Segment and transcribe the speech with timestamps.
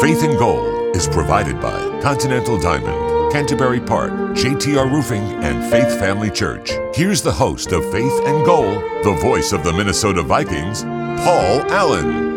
[0.00, 6.30] Faith and Goal is provided by Continental Diamond, Canterbury Park, JTR Roofing, and Faith Family
[6.30, 6.70] Church.
[6.94, 12.35] Here's the host of Faith and Goal, the voice of the Minnesota Vikings, Paul Allen.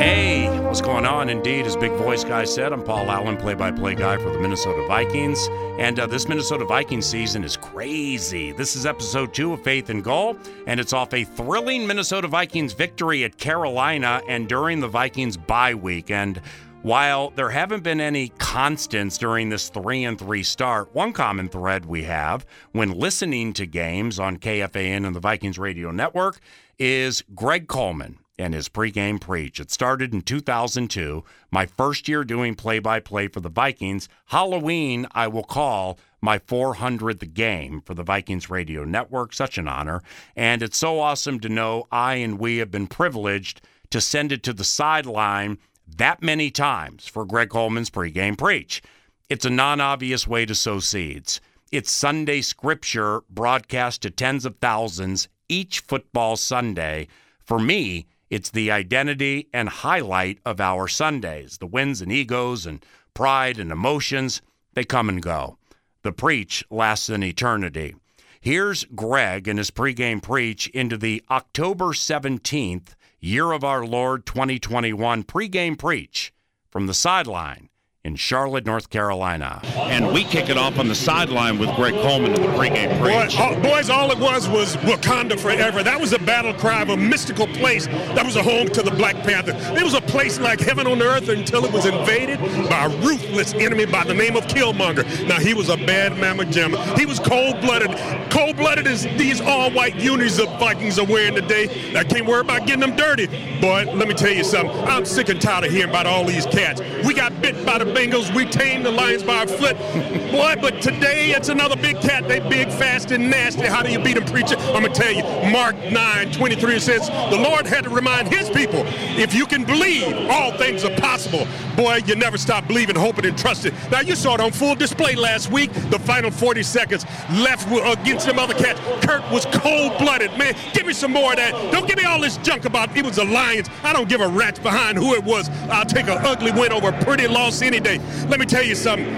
[0.00, 1.28] Hey, what's going on?
[1.28, 4.38] Indeed, as Big Voice Guy said, I'm Paul Allen, play by play guy for the
[4.38, 5.46] Minnesota Vikings.
[5.78, 8.52] And uh, this Minnesota Vikings season is crazy.
[8.52, 12.72] This is episode two of Faith and Goal, and it's off a thrilling Minnesota Vikings
[12.72, 16.10] victory at Carolina and during the Vikings bye week.
[16.10, 16.40] And
[16.80, 21.84] while there haven't been any constants during this 3 and 3 start, one common thread
[21.84, 26.40] we have when listening to games on KFAN and the Vikings Radio Network
[26.78, 29.60] is Greg Coleman and his pregame preach.
[29.60, 34.08] It started in 2002, my first year doing play by play for the Vikings.
[34.26, 39.32] Halloween, I will call my 400th game for the Vikings Radio Network.
[39.32, 40.02] Such an honor.
[40.34, 44.42] And it's so awesome to know I and we have been privileged to send it
[44.44, 45.58] to the sideline
[45.96, 48.82] that many times for Greg Coleman's pregame preach.
[49.28, 51.40] It's a non obvious way to sow seeds.
[51.72, 57.08] It's Sunday scripture broadcast to tens of thousands each football Sunday.
[57.40, 61.58] For me, it's the identity and highlight of our Sundays.
[61.58, 64.40] The wins and egos and pride and emotions,
[64.74, 65.58] they come and go.
[66.02, 67.96] The preach lasts an eternity.
[68.40, 75.24] Here's Greg in his pregame preach into the October 17th, year of our Lord 2021
[75.24, 76.32] pregame preach
[76.70, 77.69] from the sideline
[78.02, 79.60] in Charlotte, North Carolina.
[79.76, 83.36] And we kick it off on the sideline with Greg Coleman in the pregame preach.
[83.36, 85.82] Boy, all, boys, all it was was Wakanda forever.
[85.82, 88.90] That was a battle cry of a mystical place that was a home to the
[88.90, 89.52] Black Panther.
[89.76, 93.52] It was a place like heaven on earth until it was invaded by a ruthless
[93.54, 95.28] enemy by the name of Killmonger.
[95.28, 96.98] Now, he was a bad mamma jamma.
[96.98, 98.30] He was cold-blooded.
[98.30, 101.94] Cold-blooded as these all-white unis the Vikings are wearing today.
[101.94, 103.26] I can't worry about getting them dirty.
[103.60, 104.74] Boy, let me tell you something.
[104.84, 106.80] I'm sick and tired of hearing about all these cats.
[107.04, 108.34] We got bit by the Bengals.
[108.34, 109.76] We tamed the Lions by a foot.
[110.30, 112.28] Boy, but today it's another big cat.
[112.28, 113.66] They big, fast, and nasty.
[113.66, 114.56] How do you beat them, preacher?
[114.58, 115.22] I'm going to tell you.
[115.50, 118.84] Mark 9, 23 says, the Lord had to remind his people,
[119.18, 121.46] if you can believe, all things are possible.
[121.76, 123.74] Boy, you never stop believing, hoping, and trusting.
[123.90, 125.72] Now, you saw it on full display last week.
[125.90, 128.80] The final 40 seconds left against them other cats.
[129.04, 130.54] Kirk was cold-blooded, man.
[130.72, 131.72] Give me some more of that.
[131.72, 133.68] Don't give me all this junk about it was the Lions.
[133.82, 135.48] I don't give a rat's behind who it was.
[135.70, 139.08] I'll take an ugly win over a pretty loss any Let me tell you something.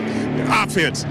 [0.51, 1.05] Offense,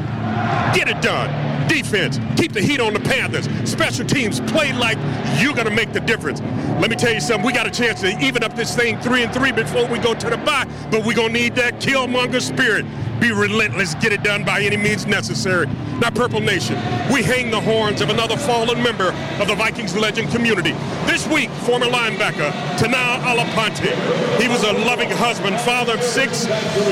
[0.73, 1.67] get it done.
[1.67, 3.47] Defense, keep the heat on the Panthers.
[3.69, 4.97] Special teams, play like
[5.41, 6.41] you're going to make the difference.
[6.81, 7.45] Let me tell you something.
[7.45, 10.13] We got a chance to even up this thing three and three before we go
[10.13, 12.85] to the bye, but we're going to need that Killmonger spirit.
[13.21, 15.67] Be relentless, get it done by any means necessary.
[16.01, 16.75] Now, Purple Nation,
[17.13, 20.71] we hang the horns of another fallen member of the Vikings legend community.
[21.05, 23.93] This week, former linebacker Tanao Alapante.
[24.41, 26.47] He was a loving husband, father of six,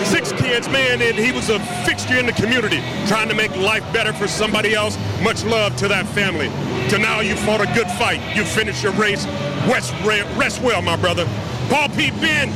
[0.08, 3.84] six kids, man, and he was a fixture in the community, trying to make life
[3.92, 5.00] better for somebody else.
[5.24, 6.50] Much love to that family.
[6.90, 8.22] Tanao, you fought a good fight.
[8.36, 9.26] You finished your race.
[9.66, 11.26] Rest, rest well, my brother.
[11.70, 12.12] Paul P.
[12.12, 12.54] Ben,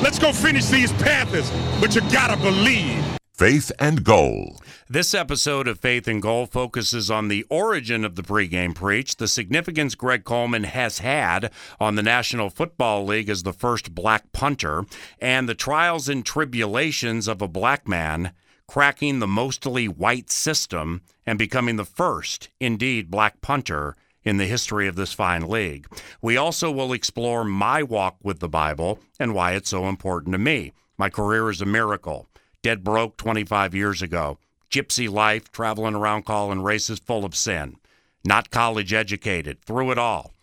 [0.00, 1.50] let's go finish these Panthers,
[1.80, 3.04] but you gotta believe.
[3.36, 4.56] Faith and Goal.
[4.88, 9.28] This episode of Faith and Goal focuses on the origin of the pregame preach, the
[9.28, 14.86] significance Greg Coleman has had on the National Football League as the first black punter,
[15.20, 18.32] and the trials and tribulations of a black man
[18.66, 24.88] cracking the mostly white system and becoming the first, indeed, black punter in the history
[24.88, 25.86] of this fine league.
[26.22, 30.38] We also will explore my walk with the Bible and why it's so important to
[30.38, 30.72] me.
[30.96, 32.28] My career is a miracle
[32.66, 34.38] dead broke 25 years ago.
[34.72, 37.76] Gypsy life, traveling around calling races full of sin.
[38.24, 40.34] Not college educated, through it all.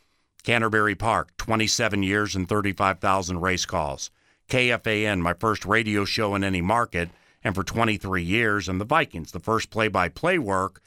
[0.41, 4.09] Canterbury Park, 27 years and 35,000 race calls.
[4.47, 7.09] KFAN, my first radio show in any market,
[7.43, 8.69] and for 23 years.
[8.69, 10.79] And the Vikings, the first play by play work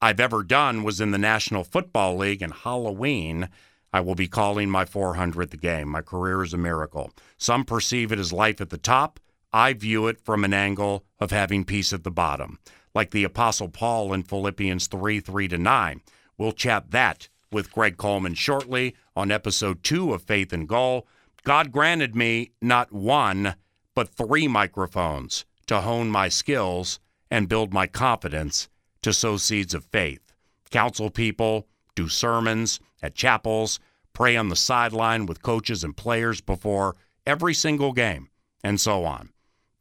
[0.00, 3.48] I've ever done was in the National Football League, and Halloween,
[3.92, 5.88] I will be calling my 400th game.
[5.88, 7.10] My career is a miracle.
[7.36, 9.18] Some perceive it as life at the top.
[9.56, 12.58] I view it from an angle of having peace at the bottom,
[12.92, 16.02] like the Apostle Paul in Philippians 3 3 to 9.
[16.36, 21.06] We'll chat that with Greg Coleman shortly on episode two of Faith and Goal.
[21.44, 23.54] God granted me not one,
[23.94, 26.98] but three microphones to hone my skills
[27.30, 28.68] and build my confidence
[29.02, 30.32] to sow seeds of faith,
[30.72, 33.78] counsel people, do sermons at chapels,
[34.14, 38.30] pray on the sideline with coaches and players before every single game,
[38.64, 39.30] and so on.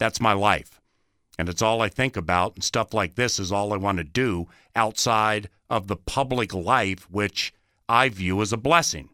[0.03, 0.81] That's my life.
[1.39, 4.03] And it's all I think about, and stuff like this is all I want to
[4.03, 7.53] do outside of the public life, which
[7.87, 9.07] I view as a blessing.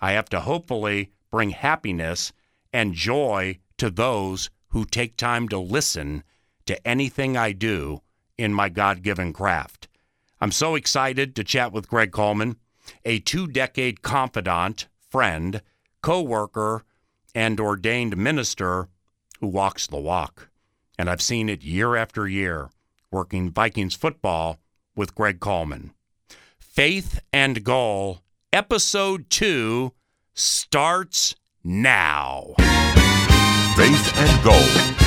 [0.00, 2.32] I have to hopefully bring happiness
[2.72, 6.22] and joy to those who take time to listen
[6.66, 8.00] to anything I do
[8.38, 9.88] in my God given craft.
[10.40, 12.54] I'm so excited to chat with Greg Coleman,
[13.04, 15.60] a two decade confidant, friend,
[16.02, 16.84] co worker,
[17.34, 18.88] and ordained minister
[19.40, 20.48] who walks the walk.
[20.98, 22.70] And I've seen it year after year
[23.10, 24.58] working Vikings football
[24.94, 25.92] with Greg Coleman.
[26.58, 28.22] Faith and Goal,
[28.52, 29.92] Episode 2
[30.34, 31.34] starts
[31.64, 32.54] now.
[33.76, 35.00] Faith and Goal.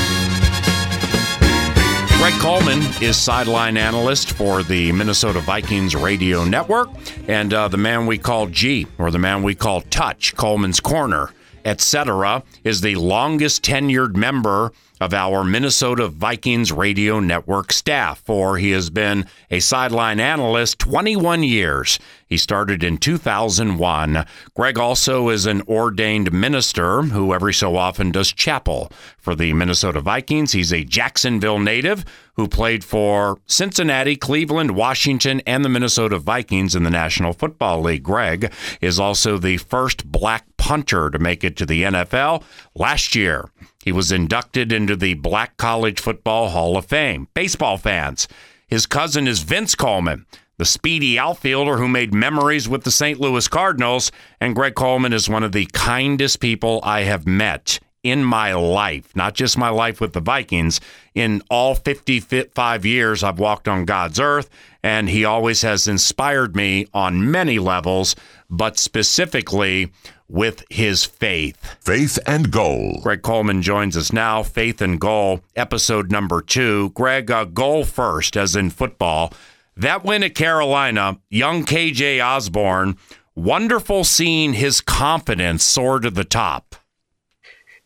[2.17, 6.89] Greg Coleman is sideline analyst for the Minnesota Vikings radio network,
[7.27, 11.31] and uh, the man we call G, or the man we call Touch, Coleman's Corner,
[11.65, 14.71] etc., is the longest tenured member
[15.03, 21.43] of our Minnesota Vikings radio network staff, for he has been a sideline analyst 21
[21.43, 21.99] years.
[22.25, 24.25] He started in 2001.
[24.55, 29.99] Greg also is an ordained minister who every so often does chapel for the Minnesota
[29.99, 30.53] Vikings.
[30.53, 32.05] He's a Jacksonville native
[32.35, 38.03] who played for Cincinnati, Cleveland, Washington, and the Minnesota Vikings in the National Football League.
[38.03, 38.51] Greg
[38.81, 42.41] is also the first black punter to make it to the NFL
[42.73, 43.49] last year.
[43.83, 47.27] He was inducted into the Black College Football Hall of Fame.
[47.33, 48.29] Baseball fans,
[48.65, 50.25] his cousin is Vince Coleman,
[50.57, 53.19] the speedy outfielder who made memories with the St.
[53.19, 54.09] Louis Cardinals.
[54.39, 59.15] And Greg Coleman is one of the kindest people I have met in my life,
[59.15, 60.79] not just my life with the Vikings.
[61.15, 64.49] In all 55 years I've walked on God's earth,
[64.83, 68.15] and he always has inspired me on many levels,
[68.49, 69.91] but specifically
[70.27, 71.77] with his faith.
[71.79, 72.99] Faith and Goal.
[73.01, 74.43] Greg Coleman joins us now.
[74.43, 76.89] Faith and Goal, episode number two.
[76.91, 79.31] Greg, uh, goal first, as in football.
[79.77, 82.97] That win at Carolina, young KJ Osborn,
[83.35, 86.75] wonderful seeing his confidence soar to the top.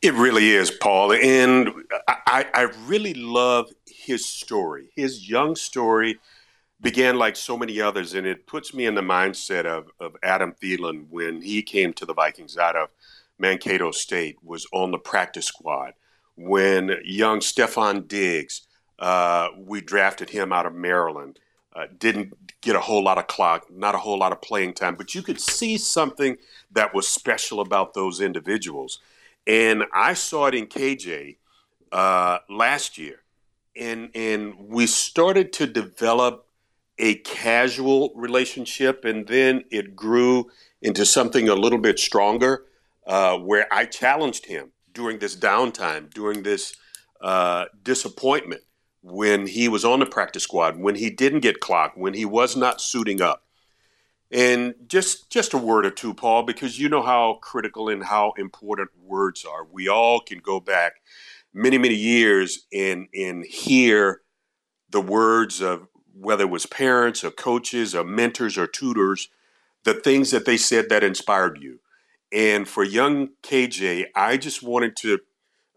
[0.02, 1.14] It really is, Paul.
[1.14, 1.70] And
[2.08, 6.20] I, I really love his story, his young story
[6.80, 10.54] began like so many others, and it puts me in the mindset of, of Adam
[10.62, 12.90] Thielen when he came to the Vikings out of
[13.40, 15.94] Mankato State, was on the practice squad.
[16.36, 18.68] When young Stefon Diggs,
[19.00, 21.40] uh, we drafted him out of Maryland,
[21.76, 24.96] uh, didn't get a whole lot of clock, not a whole lot of playing time,
[24.96, 26.38] but you could see something
[26.72, 29.00] that was special about those individuals.
[29.48, 31.38] And I saw it in KJ
[31.92, 33.22] uh, last year.
[33.76, 36.46] And, and we started to develop
[37.00, 40.50] a casual relationship, and then it grew
[40.82, 42.66] into something a little bit stronger,
[43.06, 46.76] uh, where I challenged him during this downtime, during this
[47.22, 48.62] uh, disappointment,
[49.04, 52.58] when he was on the practice squad, when he didn't get clocked, when he was
[52.58, 53.44] not suiting up.
[54.31, 58.33] And just just a word or two, Paul, because you know how critical and how
[58.38, 59.63] important words are.
[59.63, 60.96] We all can go back
[61.53, 64.22] many many years and and hear
[64.89, 69.29] the words of whether it was parents or coaches or mentors or tutors,
[69.84, 71.79] the things that they said that inspired you.
[72.31, 75.19] And for young KJ, I just wanted to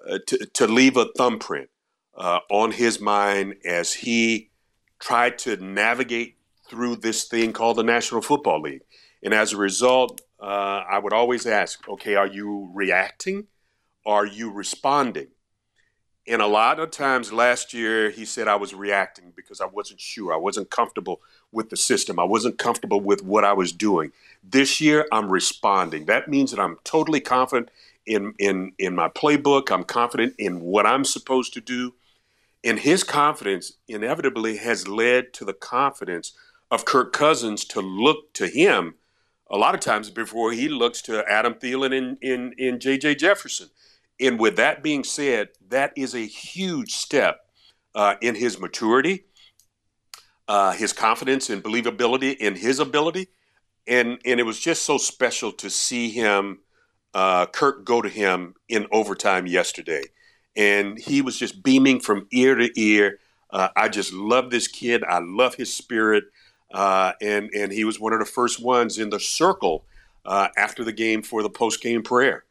[0.08, 1.68] uh, to, to, leave a thumbprint
[2.16, 4.50] uh, on his mind as he
[4.98, 6.36] tried to navigate
[6.70, 8.82] through this thing called the National Football League.
[9.22, 13.48] And as a result, uh, I would always ask, okay, are you reacting?
[14.06, 15.28] Are you responding?
[16.26, 20.00] And a lot of times last year, he said I was reacting because I wasn't
[20.00, 20.32] sure.
[20.32, 22.20] I wasn't comfortable with the system.
[22.20, 24.12] I wasn't comfortable with what I was doing.
[24.42, 26.04] This year, I'm responding.
[26.04, 27.70] That means that I'm totally confident
[28.06, 29.72] in, in, in my playbook.
[29.72, 31.94] I'm confident in what I'm supposed to do.
[32.62, 36.32] And his confidence inevitably has led to the confidence
[36.70, 38.94] of Kirk Cousins to look to him
[39.50, 43.16] a lot of times before he looks to Adam Thielen and in, in, J.J.
[43.16, 43.68] Jefferson.
[44.20, 47.40] And with that being said, that is a huge step
[47.94, 49.24] uh, in his maturity,
[50.46, 53.28] uh, his confidence and believability in his ability.
[53.88, 56.60] And, and it was just so special to see him,
[57.12, 60.04] uh, Kirk, go to him in overtime yesterday.
[60.54, 63.18] And he was just beaming from ear to ear.
[63.50, 65.02] Uh, I just love this kid.
[65.02, 66.24] I love his spirit.
[66.72, 69.84] Uh, and and he was one of the first ones in the circle
[70.24, 72.44] uh, after the game for the post game prayer.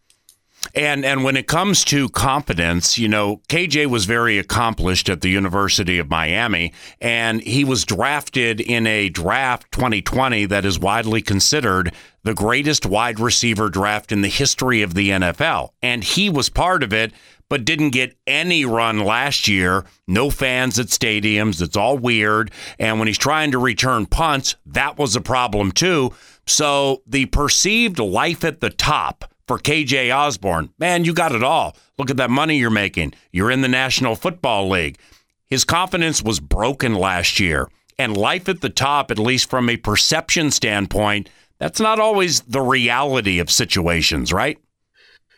[0.76, 5.30] And and when it comes to competence, you know, KJ was very accomplished at the
[5.30, 11.94] University of Miami, and he was drafted in a draft 2020 that is widely considered
[12.24, 15.70] the greatest wide receiver draft in the history of the NFL.
[15.82, 17.14] And he was part of it,
[17.50, 19.86] but didn't get any run last year.
[20.08, 21.62] No fans at stadiums.
[21.62, 22.52] It's all weird.
[22.78, 26.14] And when he's trying to return punts, that was a problem too.
[26.46, 31.76] So the perceived life at the top for KJ Osborn, man, you got it all.
[31.98, 33.14] Look at that money you're making.
[33.32, 34.98] You're in the National Football League.
[35.48, 37.68] His confidence was broken last year.
[37.98, 42.62] And life at the top, at least from a perception standpoint, that's not always the
[42.62, 44.58] reality of situations, right?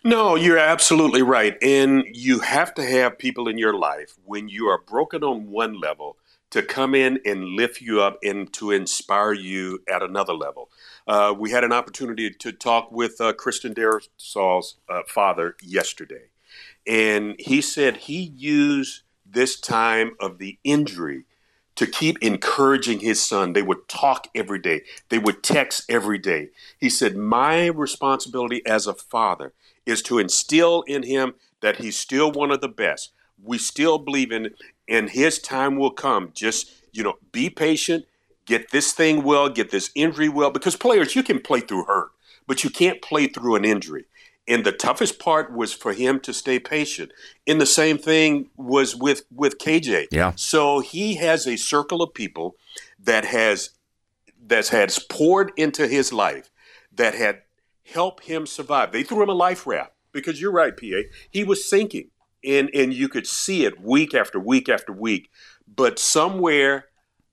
[0.04, 1.56] No, you're absolutely right.
[1.62, 5.80] And you have to have people in your life when you are broken on one
[5.80, 6.18] level
[6.50, 10.70] to come in and lift you up and to inspire you at another level.
[11.08, 16.30] Uh, we had an opportunity to talk with uh, Christian Darrisaw's uh, father yesterday,
[16.88, 21.26] and he said he used this time of the injury
[21.76, 23.54] to keep encouraging his son.
[23.54, 26.50] They would talk every day, they would text every day.
[26.80, 29.54] He said, My responsibility as a father
[29.86, 33.12] is to instill in him that he's still one of the best.
[33.44, 34.54] We still believe in,
[34.88, 36.32] and his time will come.
[36.34, 38.06] Just, you know, be patient
[38.52, 40.52] get this thing well, get this injury well.
[40.52, 42.12] Because players, you can play through hurt,
[42.48, 44.06] but you can't play through an injury.
[44.48, 47.12] And the toughest part was for him to stay patient.
[47.48, 50.08] And the same thing was with with KJ.
[50.12, 50.34] Yeah.
[50.36, 52.56] So he has a circle of people
[53.02, 53.70] that has
[54.48, 56.52] that has poured into his life
[56.94, 57.44] that had
[57.92, 58.92] helped him survive.
[58.92, 61.02] They threw him a life raft because you're right, PA.
[61.30, 62.10] He was sinking.
[62.44, 65.30] And and you could see it week after week after week.
[65.68, 66.86] But somewhere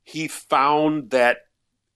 [0.04, 1.38] he found that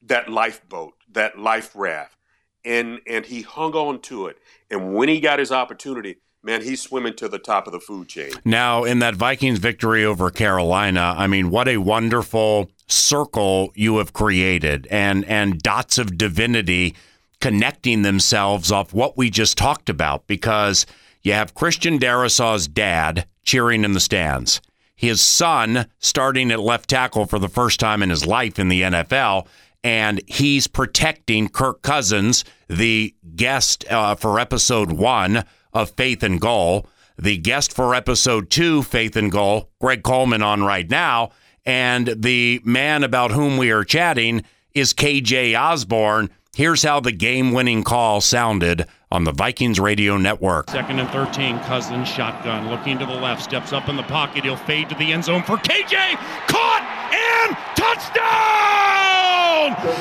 [0.02, 2.16] that lifeboat, that life raft,
[2.64, 4.38] and and he hung on to it.
[4.70, 8.08] And when he got his opportunity, man, he's swimming to the top of the food
[8.08, 8.32] chain.
[8.44, 14.12] Now, in that Vikings victory over Carolina, I mean, what a wonderful circle you have
[14.12, 16.94] created, and and dots of divinity
[17.42, 20.86] connecting themselves off what we just talked about, because
[21.22, 24.62] you have Christian Darrisaw's dad cheering in the stands
[25.02, 28.82] his son starting at left tackle for the first time in his life in the
[28.82, 29.48] NFL.
[29.82, 36.86] And he's protecting Kirk Cousins, the guest uh, for episode one of Faith and Goal,
[37.18, 41.30] the guest for episode two, Faith and Goal, Greg Coleman on right now.
[41.66, 46.30] And the man about whom we are chatting is KJ Osborn.
[46.54, 50.68] Here's how the game winning call sounded on the Vikings Radio Network.
[50.68, 54.44] Second and 13, Cousins shotgun, looking to the left, steps up in the pocket.
[54.44, 56.14] He'll fade to the end zone for KJ.
[56.48, 58.92] Caught and touchdown!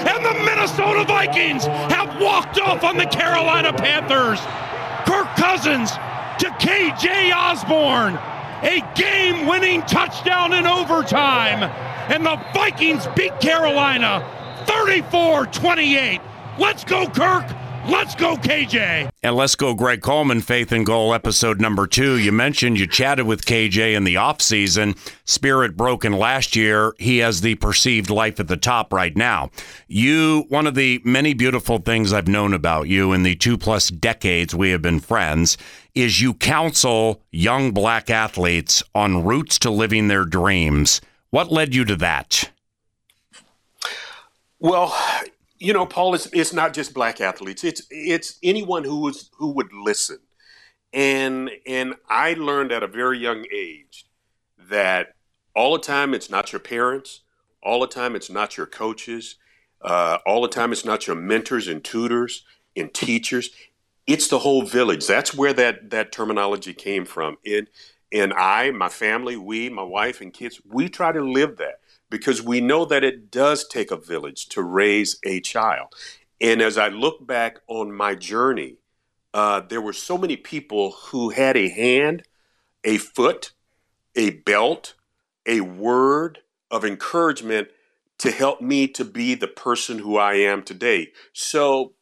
[0.06, 4.42] And the Minnesota Vikings have walked off on the Carolina Panthers.
[5.08, 5.92] Kirk Cousins
[6.40, 8.16] to KJ Osborn.
[8.64, 11.64] A game winning touchdown in overtime.
[12.12, 14.22] And the Vikings beat Carolina
[14.66, 16.20] 34 28.
[16.62, 17.50] Let's go, Kirk.
[17.90, 19.10] Let's go, KJ.
[19.24, 22.20] And let's go, Greg Coleman, Faith and Goal, episode number two.
[22.20, 24.96] You mentioned you chatted with KJ in the offseason.
[25.26, 26.94] Spirit broken last year.
[27.00, 29.50] He has the perceived life at the top right now.
[29.88, 33.90] You, one of the many beautiful things I've known about you in the two plus
[33.90, 35.58] decades we have been friends
[35.96, 41.02] is you counsel young black athletes on routes to living their dreams.
[41.32, 42.52] What led you to that?
[44.60, 44.96] Well,
[45.62, 47.64] you know, Paul, it's, it's not just black athletes.
[47.64, 50.18] It's it's anyone who was who would listen,
[50.92, 54.06] and and I learned at a very young age
[54.70, 55.14] that
[55.56, 57.22] all the time it's not your parents,
[57.62, 59.36] all the time it's not your coaches,
[59.84, 62.44] uh, all the time it's not your mentors and tutors
[62.76, 63.52] and teachers.
[64.08, 65.06] It's the whole village.
[65.06, 67.38] That's where that that terminology came from.
[67.46, 67.68] And
[68.12, 71.81] and I, my family, we, my wife and kids, we try to live that
[72.12, 75.96] because we know that it does take a village to raise a child.
[76.40, 78.78] And as I look back on my journey,
[79.34, 82.24] uh, there were so many people who had a hand,
[82.84, 83.54] a foot,
[84.16, 84.94] a belt,
[85.46, 86.40] a word
[86.70, 87.70] of encouragement
[88.20, 91.12] to help me to be the person who I am today.
[91.34, 91.94] So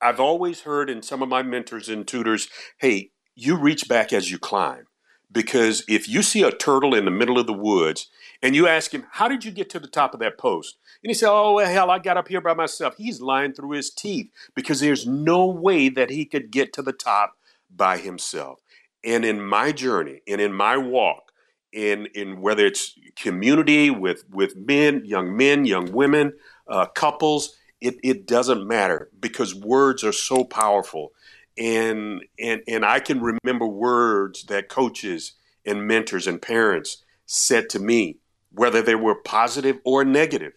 [0.00, 2.48] I've always heard in some of my mentors and tutors,
[2.78, 4.84] hey, you reach back as you climb.
[5.30, 8.08] Because if you see a turtle in the middle of the woods
[8.42, 10.78] and you ask him, How did you get to the top of that post?
[11.02, 12.96] And he said, Oh, well, hell, I got up here by myself.
[12.96, 16.92] He's lying through his teeth because there's no way that he could get to the
[16.92, 17.34] top
[17.74, 18.60] by himself.
[19.04, 21.32] And in my journey and in my walk,
[21.72, 26.32] in, in whether it's community with, with men, young men, young women,
[26.66, 31.12] uh, couples, it, it doesn't matter because words are so powerful.
[31.56, 35.34] And, and, and I can remember words that coaches
[35.66, 38.18] and mentors and parents said to me,
[38.52, 40.52] whether they were positive or negative.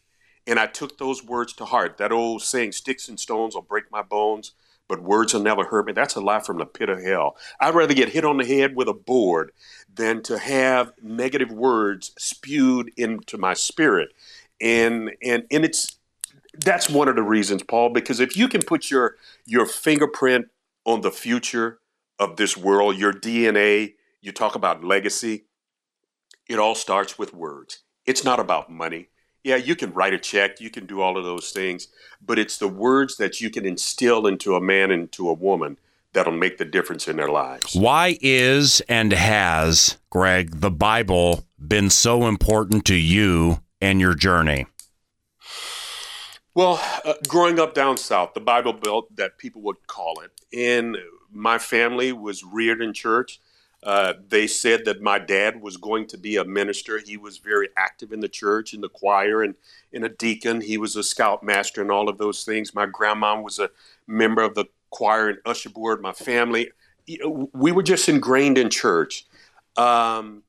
[0.48, 1.98] And I took those words to heart.
[1.98, 4.53] That old saying, sticks and stones will break my bones,
[4.88, 5.93] but words will never hurt me.
[5.93, 7.38] That's a lie from the pit of hell.
[7.60, 9.51] I'd rather get hit on the head with a board
[9.93, 14.10] than to have negative words spewed into my spirit.
[14.60, 15.98] And and and it's
[16.53, 20.48] that's one of the reasons, Paul, because if you can put your your fingerprint
[20.86, 21.79] on the future
[22.19, 25.45] of this world, your DNA, you talk about legacy,
[26.51, 27.79] it all starts with words.
[28.05, 29.08] It's not about money.
[29.43, 31.88] Yeah, you can write a check, you can do all of those things,
[32.24, 35.77] but it's the words that you can instill into a man and into a woman
[36.13, 37.74] that'll make the difference in their lives.
[37.74, 44.67] Why is and has, Greg, the Bible been so important to you and your journey?
[46.53, 50.98] Well, uh, growing up down south, the Bible Belt, that people would call it, and
[51.31, 53.39] my family was reared in church.
[53.83, 57.00] Uh, they said that my dad was going to be a minister.
[57.00, 59.55] He was very active in the church, in the choir, and
[59.91, 60.61] in a deacon.
[60.61, 62.75] He was a scoutmaster and all of those things.
[62.75, 63.71] My grandma was a
[64.05, 66.01] member of the choir and usher board.
[66.01, 66.71] My family,
[67.53, 69.25] we were just ingrained in church.
[69.77, 70.43] Um,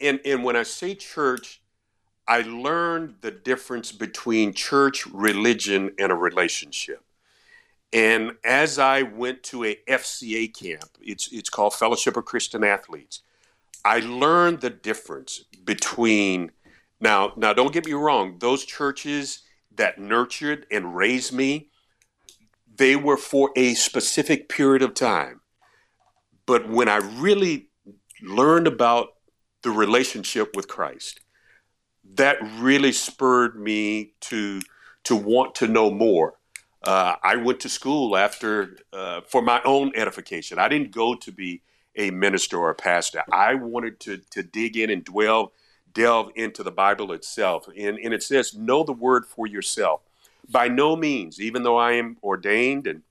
[0.00, 1.62] and and when I say church,
[2.26, 7.03] I learned the difference between church, religion, and a relationship.
[7.94, 13.22] And as I went to a FCA camp, it's it's called Fellowship of Christian Athletes.
[13.84, 16.50] I learned the difference between
[17.00, 19.42] now now don't get me wrong, those churches
[19.76, 21.68] that nurtured and raised me,
[22.76, 25.40] they were for a specific period of time.
[26.46, 27.68] But when I really
[28.20, 29.10] learned about
[29.62, 31.20] the relationship with Christ,
[32.14, 34.62] that really spurred me to
[35.04, 36.34] to want to know more
[36.84, 40.58] uh, I went to school after uh, for my own edification.
[40.58, 41.62] I didn't go to be
[41.96, 43.22] a minister or a pastor.
[43.32, 45.52] I wanted to to dig in and dwell
[45.94, 47.68] delve into the Bible itself.
[47.68, 50.00] And, and it says, know the word for yourself.
[50.50, 53.02] By no means, even though I am ordained and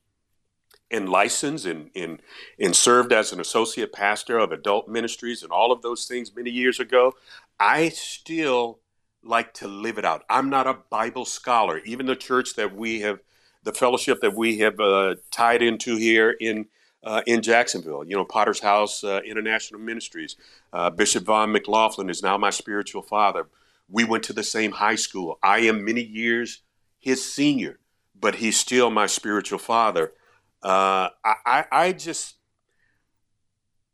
[0.91, 2.21] and licensed and, and,
[2.59, 6.51] and served as an associate pastor of adult ministries and all of those things many
[6.51, 7.13] years ago,
[7.59, 8.77] I still
[9.23, 10.23] like to live it out.
[10.29, 11.79] I'm not a Bible scholar.
[11.79, 13.21] Even the church that we have
[13.63, 16.67] the fellowship that we have uh, tied into here in
[17.03, 18.03] uh, in Jacksonville.
[18.03, 20.35] You know, Potter's House uh, International Ministries.
[20.71, 23.47] Uh, Bishop Vaughn McLaughlin is now my spiritual father.
[23.89, 25.37] We went to the same high school.
[25.43, 26.61] I am many years
[26.99, 27.79] his senior,
[28.19, 30.13] but he's still my spiritual father.
[30.63, 32.35] Uh, I, I, I just,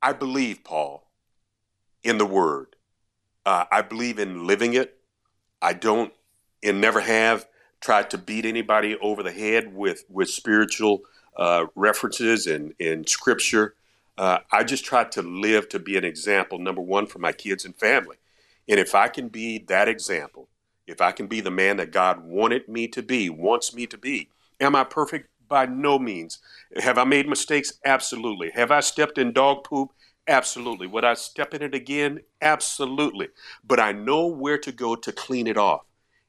[0.01, 1.09] I believe, Paul,
[2.03, 2.75] in the Word.
[3.45, 4.99] Uh, I believe in living it.
[5.61, 6.13] I don't
[6.61, 7.47] and never have
[7.81, 11.01] tried to beat anybody over the head with with spiritual
[11.37, 13.75] uh, references and in scripture.
[14.17, 17.63] Uh, I just tried to live to be an example, number one, for my kids
[17.63, 18.17] and family.
[18.67, 20.49] And if I can be that example,
[20.85, 23.97] if I can be the man that God wanted me to be, wants me to
[23.97, 25.29] be, am I perfect?
[25.47, 26.37] By no means.
[26.75, 27.73] Have I made mistakes?
[27.83, 28.51] Absolutely.
[28.51, 29.91] Have I stepped in dog poop?
[30.27, 30.85] Absolutely.
[30.85, 32.19] Would I step in it again?
[32.39, 33.29] Absolutely.
[33.63, 35.81] But I know where to go to clean it off.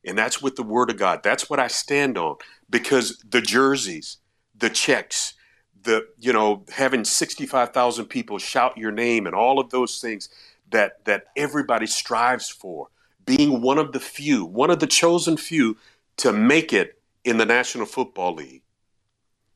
[0.04, 1.22] And that's with the word of God.
[1.22, 2.36] That's what I stand on
[2.68, 4.18] because the jerseys,
[4.56, 5.34] the checks,
[5.82, 10.28] the you know having 65,000 people shout your name and all of those things
[10.70, 12.88] that that everybody strives for,
[13.24, 15.76] being one of the few, one of the chosen few
[16.18, 18.62] to make it in the National Football League.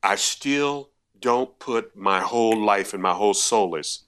[0.03, 4.03] I still don't put my whole life and my whole solace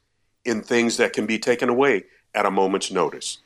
[0.45, 3.39] in things that can be taken away at a moment's notice.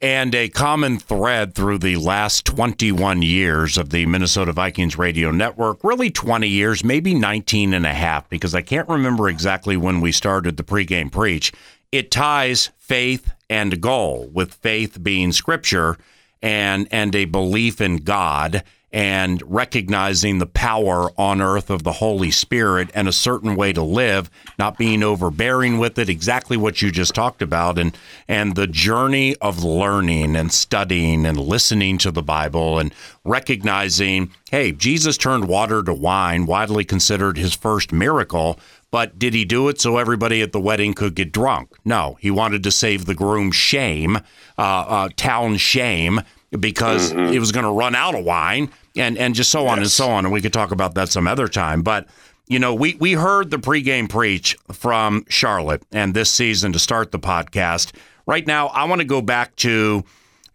[0.00, 5.82] And a common thread through the last 21 years of the Minnesota Vikings radio network,
[5.82, 10.12] really 20 years, maybe 19 and a half, because I can't remember exactly when we
[10.12, 11.52] started the pregame preach.
[11.92, 15.96] It ties faith and goal, with faith being scripture
[16.42, 18.62] and, and a belief in God
[18.96, 23.82] and recognizing the power on earth of the Holy Spirit and a certain way to
[23.82, 27.94] live, not being overbearing with it, exactly what you just talked about, and
[28.26, 34.72] and the journey of learning and studying and listening to the Bible and recognizing, hey,
[34.72, 38.58] Jesus turned water to wine, widely considered his first miracle.
[38.90, 41.74] But did he do it so everybody at the wedding could get drunk?
[41.84, 44.16] No, he wanted to save the groom's shame,
[44.56, 46.22] uh, uh, town shame,
[46.58, 47.30] because mm-hmm.
[47.30, 49.72] he was going to run out of wine and and just so yes.
[49.72, 50.24] on and so on.
[50.24, 51.82] And we could talk about that some other time.
[51.82, 52.08] But
[52.48, 57.10] you know, we we heard the pregame preach from Charlotte and this season to start
[57.10, 57.92] the podcast.
[58.26, 60.04] Right now, I want to go back to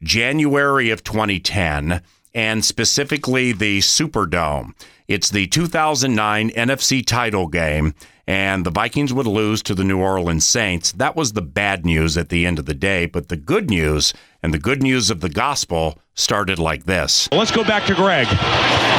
[0.04, 2.02] January of 2010
[2.34, 4.74] and specifically the Superdome.
[5.08, 7.94] It's the 2009 NFC title game,
[8.32, 10.94] and the Vikings would lose to the New Orleans Saints.
[10.94, 14.14] That was the bad news at the end of the day, but the good news
[14.42, 17.28] and the good news of the gospel started like this.
[17.32, 18.28] Let's go back to Greg.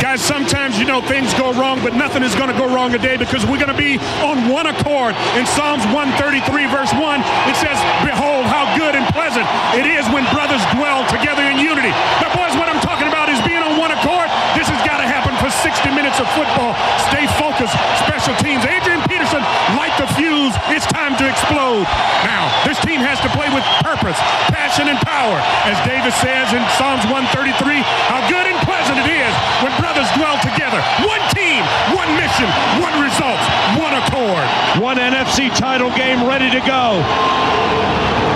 [0.04, 3.16] Guys, sometimes you know things go wrong, but nothing is going to go wrong today
[3.16, 5.16] because we're going to be on one accord.
[5.36, 7.00] In Psalms 133, verse 1,
[7.48, 11.92] it says, Behold, how good and pleasant it is when brothers dwell together in unity.
[12.20, 14.30] Now, boys, what I'm talking about is being on one accord.
[14.58, 16.74] This has got to happen for 60 minutes of football.
[17.12, 17.76] Stay focused.
[18.02, 18.64] Special teams.
[18.64, 19.42] Adrian Peterson,
[19.76, 20.54] light the fuse.
[20.72, 21.84] It's time to explode.
[22.24, 24.16] Now, this team has to play with purpose,
[24.48, 25.36] passion, and power.
[25.68, 30.36] As David says in Psalms 133, how good and pleasant it is when brothers dwell
[30.40, 30.80] together.
[31.04, 31.60] One team,
[31.92, 32.48] one mission,
[32.80, 33.44] one results,
[33.76, 34.46] one accord.
[34.80, 37.02] One NFC title game ready to go.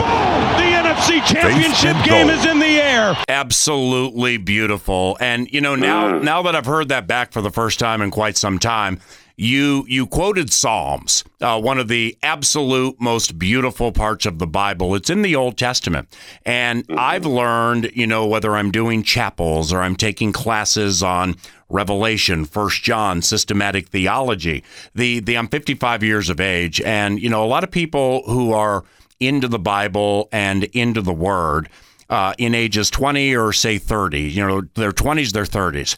[0.00, 0.44] Boom!
[0.60, 3.16] The NFC championship game is in the air.
[3.28, 5.16] Absolutely beautiful.
[5.20, 6.22] And you know, now mm.
[6.22, 9.00] now that I've heard that back for the first time in quite some time,
[9.36, 14.94] you you quoted Psalms, uh, one of the absolute most beautiful parts of the Bible.
[14.94, 16.08] It's in the Old Testament,
[16.46, 21.36] and I've learned, you know, whether I'm doing chapels or I'm taking classes on
[21.68, 24.64] Revelation, First John, systematic theology.
[24.94, 28.52] The the I'm 55 years of age, and you know, a lot of people who
[28.52, 28.84] are
[29.20, 31.68] into the Bible and into the Word
[32.08, 35.96] uh, in ages 20 or say 30, you know, their 20s, their 30s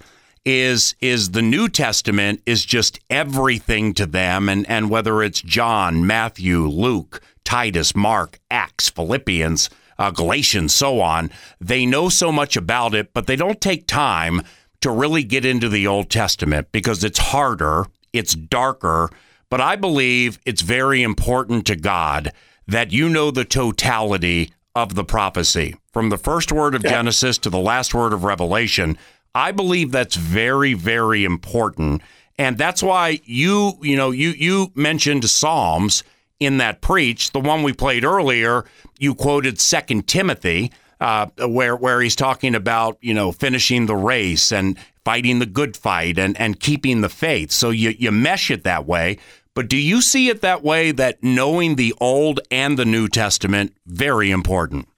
[0.49, 4.49] is is the New Testament is just everything to them.
[4.49, 11.31] And and whether it's John, Matthew, Luke, Titus, Mark, Acts, Philippians, uh, Galatians, so on,
[11.61, 14.41] they know so much about it, but they don't take time
[14.81, 17.85] to really get into the Old Testament because it's harder,
[18.15, 19.11] it's darker,
[19.51, 22.33] but I believe it's very important to God
[22.67, 25.75] that you know the totality of the prophecy.
[25.93, 28.97] From the first word of Genesis to the last word of Revelation.
[29.39, 32.03] I believe that's very, very important.
[32.39, 36.03] And that's why you, you know, you you mentioned Psalms
[36.41, 38.65] in that preach, the one we played earlier,
[38.99, 44.51] you quoted Second Timothy, uh, where where he's talking about, you know, finishing the race
[44.51, 47.53] and fighting the good fight and, and keeping the faith.
[47.53, 49.19] So you, you mesh it that way.
[49.55, 53.73] But do you see it that way that knowing the Old and the New Testament
[53.87, 54.89] very important?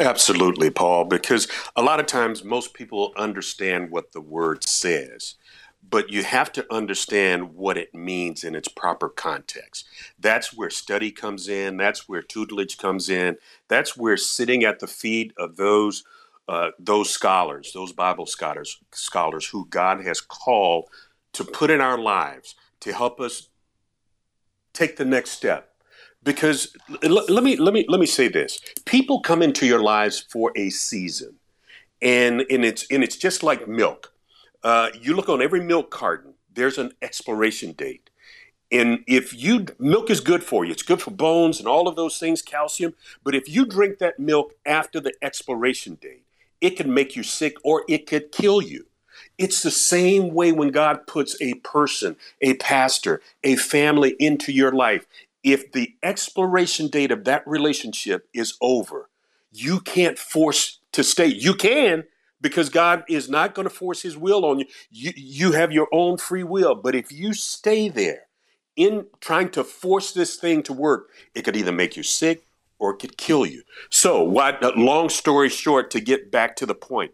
[0.00, 5.36] Absolutely, Paul, because a lot of times most people understand what the word says,
[5.88, 9.88] but you have to understand what it means in its proper context.
[10.18, 13.36] That's where study comes in, that's where tutelage comes in,
[13.68, 16.04] that's where sitting at the feet of those
[16.48, 20.88] uh, those scholars, those Bible scholars, scholars who God has called
[21.32, 23.50] to put in our lives to help us
[24.72, 25.69] take the next step
[26.22, 28.60] because l- let me let me let me say this.
[28.84, 31.36] People come into your lives for a season
[32.02, 34.12] and and it's and it's just like milk.
[34.62, 38.10] Uh, you look on every milk carton there's an expiration date.
[38.72, 41.96] And if you milk is good for you it's good for bones and all of
[41.96, 42.94] those things calcium.
[43.24, 46.24] But if you drink that milk after the expiration date
[46.60, 48.86] it can make you sick or it could kill you.
[49.38, 54.72] It's the same way when God puts a person, a pastor, a family into your
[54.72, 55.06] life.
[55.42, 59.08] If the exploration date of that relationship is over,
[59.52, 61.26] you can't force to stay.
[61.26, 62.04] You can
[62.40, 64.66] because God is not going to force his will on you.
[64.90, 68.26] You you have your own free will, but if you stay there
[68.76, 72.44] in trying to force this thing to work, it could either make you sick
[72.78, 73.62] or it could kill you.
[73.90, 77.12] So, what long story short to get back to the point,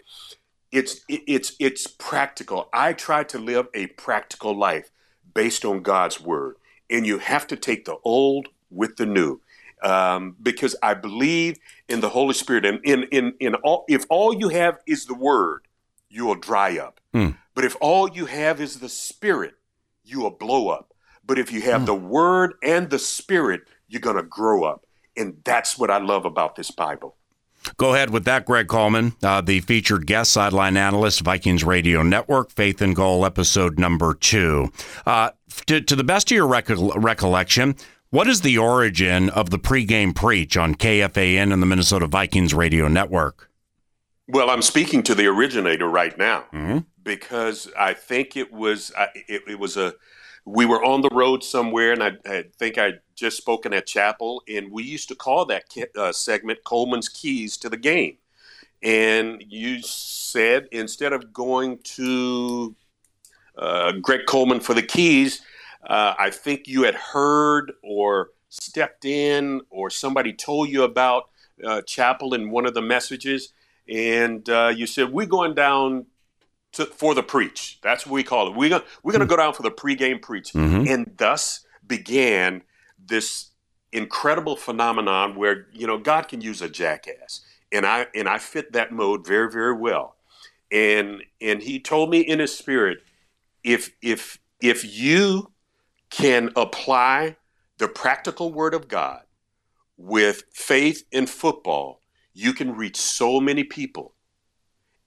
[0.70, 2.68] it's it's it's practical.
[2.72, 4.90] I try to live a practical life
[5.34, 6.56] based on God's word,
[6.90, 9.40] and you have to take the old with the new,
[9.82, 12.64] um, because I believe in the Holy Spirit.
[12.64, 15.66] And in in in all, if all you have is the word,
[16.08, 17.00] you will dry up.
[17.14, 17.36] Mm.
[17.54, 19.54] But if all you have is the Spirit,
[20.04, 20.92] you will blow up.
[21.24, 21.86] But if you have Mm.
[21.86, 26.56] the word and the Spirit, you're gonna grow up, and that's what I love about
[26.56, 27.16] this Bible.
[27.76, 32.50] Go ahead with that, Greg Coleman, uh, the featured guest, sideline analyst, Vikings Radio Network,
[32.50, 34.70] Faith and Goal, episode number two.
[35.04, 35.30] Uh,
[35.66, 37.74] to, to the best of your recol- recollection,
[38.10, 42.88] what is the origin of the pregame preach on KFAN and the Minnesota Vikings Radio
[42.88, 43.50] Network?
[44.28, 46.86] Well, I'm speaking to the originator right now Mhm.
[47.02, 48.92] because I think it was
[49.28, 49.94] it, it was a
[50.46, 54.42] we were on the road somewhere, and I, I think I just spoken at chapel,
[54.48, 55.64] and we used to call that
[55.96, 58.18] uh, segment Coleman's Keys to the Game.
[58.80, 62.76] And you said instead of going to
[63.58, 65.42] uh, Greg Coleman for the keys,
[65.84, 71.30] uh, I think you had heard or stepped in, or somebody told you about
[71.64, 73.52] uh, chapel in one of the messages.
[73.88, 76.06] and uh, you said we're going down
[76.76, 77.78] to, for the preach.
[77.82, 78.54] That's what we call it.
[78.56, 80.88] We're gonna, we're going to go down for the pregame preach, Mhm.
[80.88, 82.62] and thus began
[82.98, 83.50] this
[83.92, 87.40] incredible phenomenon where you know God can use a jackass,
[87.72, 90.16] and I and I fit that mode very very well,
[90.70, 92.98] and and He told me in His Spirit,
[93.64, 95.52] if if if you
[96.10, 97.36] can apply
[97.78, 99.22] the practical Word of God
[99.96, 102.00] with faith in football,
[102.34, 104.14] you can reach so many people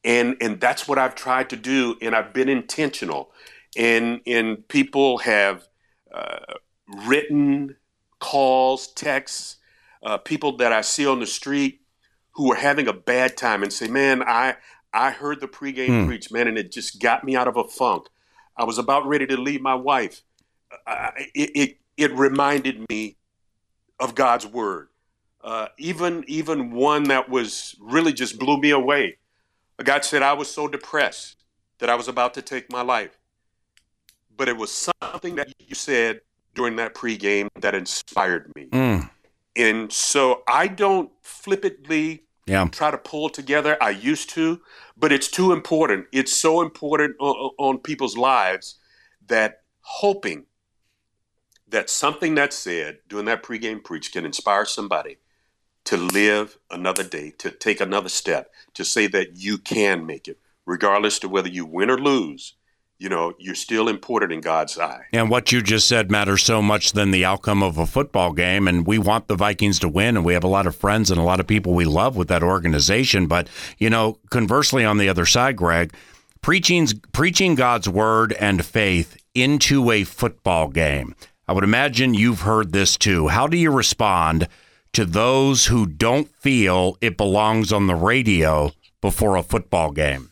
[0.04, 3.32] and and that's what I've tried to do, and I've been intentional.
[3.78, 5.68] And and people have
[6.14, 6.56] uh,
[6.88, 7.76] written
[8.20, 9.58] calls, texts,
[10.04, 11.82] uh, people that I see on the street
[12.32, 14.56] who are having a bad time, and say, "Man, I
[14.94, 16.08] I heard the pregame Hmm.
[16.08, 18.08] preach, man, and it just got me out of a funk.
[18.58, 20.22] I was about ready to leave my wife.
[20.88, 23.18] Uh, it, it it reminded me
[24.00, 24.88] of God's word.
[25.44, 29.18] Uh, even even one that was really just blew me away.
[29.84, 31.44] God said I was so depressed
[31.80, 33.18] that I was about to take my life,
[34.36, 36.22] but it was something that you said
[36.56, 38.68] during that pregame that inspired me.
[38.72, 39.10] Mm.
[39.56, 42.68] And so I don't flippantly Yeah.
[42.72, 43.78] try to pull together.
[43.82, 44.62] I used to,
[44.98, 46.08] but it's too important.
[46.12, 48.80] It's so important on, on people's lives
[49.28, 50.46] that hoping
[51.68, 55.18] that something that's said during that pregame preach can inspire somebody
[55.90, 60.38] to live another day, to take another step, to say that you can make it,
[60.64, 62.54] regardless to whether you win or lose.
[63.00, 65.06] You know, you're still important in God's eye.
[65.12, 68.68] And what you just said matters so much than the outcome of a football game.
[68.68, 70.16] And we want the Vikings to win.
[70.16, 72.28] And we have a lot of friends and a lot of people we love with
[72.28, 73.26] that organization.
[73.26, 73.50] But,
[73.80, 75.96] you know, conversely, on the other side, Greg,
[76.44, 81.16] preaching's, preaching God's word and faith into a football game.
[81.48, 83.30] I would imagine you've heard this too.
[83.30, 84.48] How do you respond
[84.94, 88.72] to those who don't feel it belongs on the radio
[89.02, 90.30] before a football game?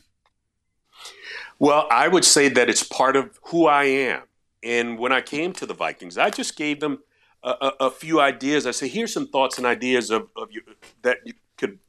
[1.59, 4.23] Well, I would say that it's part of who I am.
[4.63, 6.99] And when I came to the Vikings, I just gave them
[7.43, 8.67] a, a, a few ideas.
[8.67, 10.61] I said, here's some thoughts and ideas of, of you,
[11.01, 11.79] that you could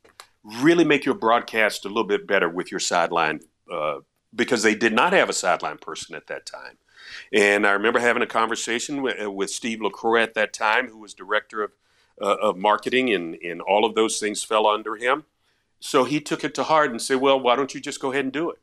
[0.62, 3.40] really make your broadcast a little bit better with your sideline
[3.72, 3.98] uh,
[4.34, 6.78] because they did not have a sideline person at that time.
[7.32, 11.14] And I remember having a conversation with, with Steve LaCroix at that time, who was
[11.14, 11.72] director of,
[12.20, 15.24] uh, of marketing, and, and all of those things fell under him.
[15.80, 18.24] So he took it to heart and said, well, why don't you just go ahead
[18.24, 18.58] and do it?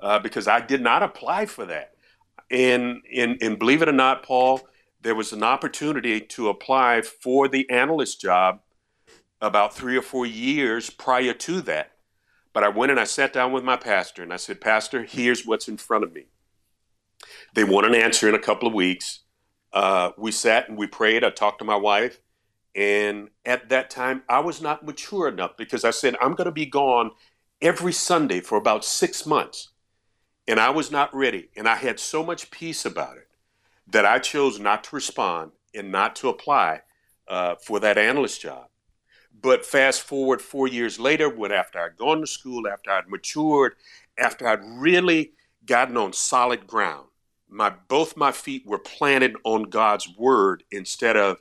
[0.00, 1.94] uh, because I did not apply for that.
[2.50, 4.60] And, and, and believe it or not, Paul,
[5.00, 8.60] there was an opportunity to apply for the analyst job
[9.40, 11.92] about three or four years prior to that.
[12.52, 15.46] But I went and I sat down with my pastor and I said, Pastor, here's
[15.46, 16.26] what's in front of me.
[17.54, 19.20] They want an answer in a couple of weeks.
[19.72, 21.22] Uh, we sat and we prayed.
[21.22, 22.20] I talked to my wife.
[22.78, 26.52] And at that time, I was not mature enough because I said, I'm going to
[26.52, 27.10] be gone
[27.60, 29.70] every Sunday for about six months.
[30.46, 31.48] And I was not ready.
[31.56, 33.26] And I had so much peace about it
[33.88, 36.82] that I chose not to respond and not to apply
[37.26, 38.68] uh, for that analyst job.
[39.42, 43.74] But fast forward four years later, when after I'd gone to school, after I'd matured,
[44.16, 45.32] after I'd really
[45.66, 47.08] gotten on solid ground,
[47.48, 51.38] my both my feet were planted on God's word instead of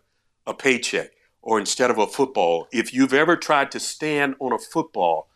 [0.48, 1.12] a paycheck
[1.48, 2.68] or instead of a football.
[2.74, 5.30] If you've ever tried to stand on a football,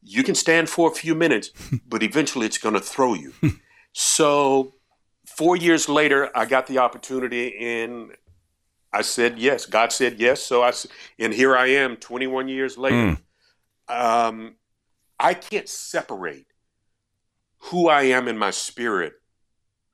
[0.00, 1.50] you can stand for a few minutes,
[1.88, 3.32] but eventually it's going to throw you.
[3.92, 4.74] so,
[5.26, 8.12] four years later, I got the opportunity, and
[8.92, 9.66] I said yes.
[9.66, 10.40] God said yes.
[10.40, 10.72] So I,
[11.18, 13.18] and here I am, 21 years later.
[13.88, 14.54] Um,
[15.18, 16.46] I can't separate
[17.58, 19.14] who I am in my spirit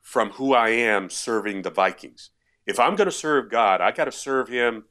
[0.02, 2.28] from who I am serving the Vikings.
[2.66, 4.84] If I'm going to serve God, I got to serve Him.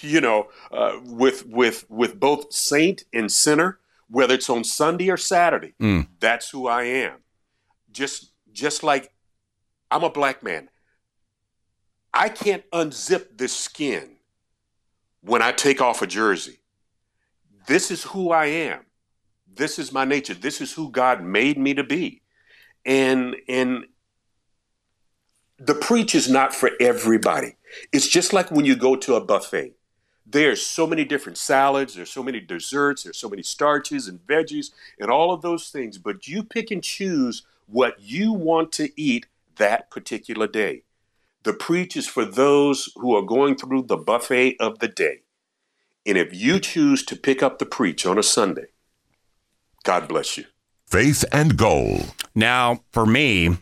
[0.00, 5.16] You know, uh, with with with both saint and sinner, whether it's on Sunday or
[5.16, 5.74] Saturday.
[5.80, 6.08] Mm.
[6.18, 7.18] That's who I am.
[7.92, 9.12] Just just like
[9.90, 10.68] I'm a black man.
[12.12, 14.16] I can't unzip this skin
[15.20, 16.60] when I take off a jersey.
[17.66, 18.86] This is who I am.
[19.52, 20.34] This is my nature.
[20.34, 22.22] This is who God made me to be.
[22.84, 23.86] And and
[25.58, 27.55] the preach is not for everybody.
[27.92, 29.74] It's just like when you go to a buffet.
[30.28, 34.72] There's so many different salads, there's so many desserts, there's so many starches and veggies
[34.98, 39.26] and all of those things, but you pick and choose what you want to eat
[39.56, 40.82] that particular day.
[41.44, 45.20] The preach is for those who are going through the buffet of the day.
[46.04, 48.66] And if you choose to pick up the preach on a Sunday,
[49.84, 50.44] God bless you.
[50.88, 52.00] Faith and Goal.
[52.34, 53.58] Now, for me,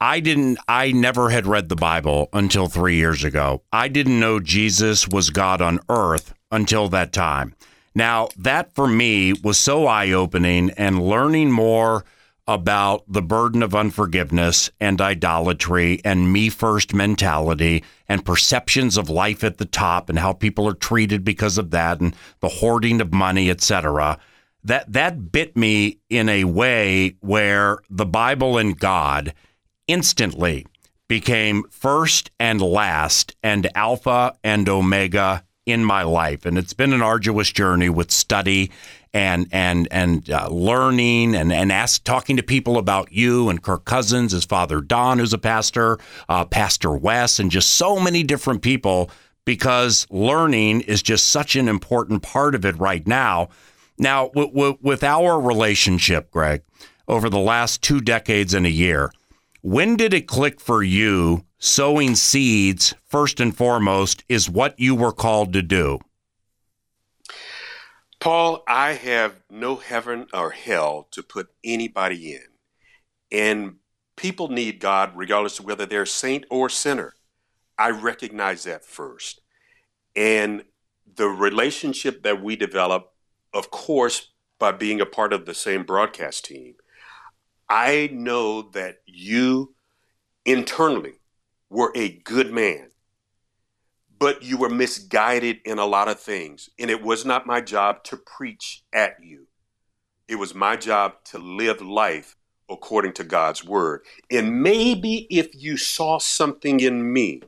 [0.00, 3.62] I didn't, I never had read the Bible until three years ago.
[3.72, 7.54] I didn't know Jesus was God on earth until that time.
[7.94, 12.04] Now, that for me was so eye opening and learning more
[12.46, 19.42] about the burden of unforgiveness and idolatry and me first mentality and perceptions of life
[19.42, 23.12] at the top and how people are treated because of that and the hoarding of
[23.12, 24.18] money, etc.
[24.62, 29.32] That that bit me in a way where the Bible and God
[29.88, 30.66] instantly
[31.08, 37.02] became first and last and alpha and omega in my life and it's been an
[37.02, 38.70] arduous journey with study
[39.16, 43.86] and and and uh, learning and and ask talking to people about you and Kirk
[43.86, 48.60] Cousins, his father Don, who's a pastor, uh, Pastor Wes, and just so many different
[48.60, 49.10] people
[49.46, 53.48] because learning is just such an important part of it right now.
[53.98, 56.62] Now, w- w- with our relationship, Greg,
[57.08, 59.10] over the last two decades and a year,
[59.66, 61.44] when did it click for you?
[61.58, 65.98] Sowing seeds, first and foremost, is what you were called to do.
[68.20, 72.44] Paul, I have no heaven or hell to put anybody in.
[73.32, 73.78] And
[74.14, 77.14] people need God regardless of whether they're saint or sinner.
[77.76, 79.40] I recognize that first.
[80.14, 80.62] And
[81.12, 83.14] the relationship that we develop,
[83.52, 84.28] of course,
[84.60, 86.76] by being a part of the same broadcast team,
[87.68, 89.74] I know that you
[90.44, 91.20] internally
[91.68, 92.90] were a good man
[94.18, 96.70] but you were misguided in a lot of things.
[96.78, 99.46] And it was not my job to preach at you,
[100.28, 102.36] it was my job to live life
[102.68, 104.02] according to God's word.
[104.28, 107.42] And maybe if you saw something in me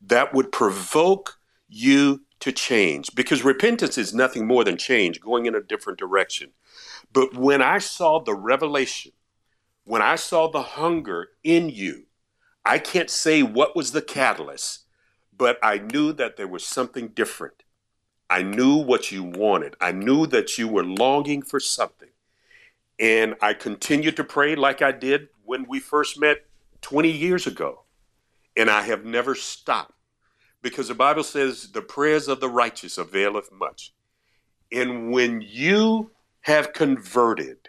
[0.00, 5.54] that would provoke you to change, because repentance is nothing more than change, going in
[5.54, 6.50] a different direction.
[7.12, 9.12] But when I saw the revelation,
[9.84, 12.04] when I saw the hunger in you,
[12.64, 14.82] I can't say what was the catalyst
[15.36, 17.64] but I knew that there was something different.
[18.30, 19.74] I knew what you wanted.
[19.80, 22.10] I knew that you were longing for something.
[23.00, 26.44] And I continued to pray like I did when we first met
[26.82, 27.82] 20 years ago.
[28.56, 29.94] And I have never stopped
[30.62, 33.92] because the Bible says the prayers of the righteous availeth much.
[34.70, 37.68] And when you have converted,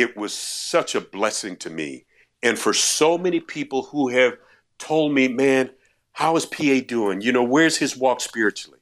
[0.00, 2.06] it was such a blessing to me.
[2.42, 4.38] And for so many people who have
[4.78, 5.68] told me, man,
[6.12, 7.20] how is PA doing?
[7.20, 8.78] You know, where's his walk spiritually?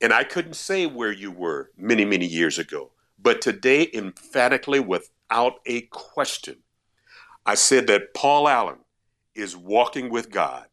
[0.00, 2.92] And I couldn't say where you were many, many years ago.
[3.20, 6.58] But today, emphatically, without a question,
[7.44, 8.78] I said that Paul Allen
[9.34, 10.66] is walking with God.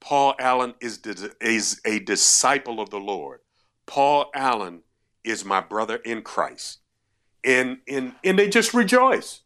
[0.00, 1.00] Paul Allen is,
[1.40, 3.42] is a disciple of the Lord.
[3.86, 4.82] Paul Allen
[5.22, 6.80] is my brother in Christ.
[7.44, 9.42] And, and, and they just rejoice.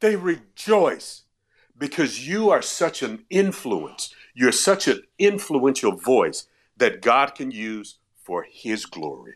[0.00, 1.22] They rejoice
[1.76, 4.14] because you are such an influence.
[4.34, 9.34] You're such an influential voice that God can use for His glory.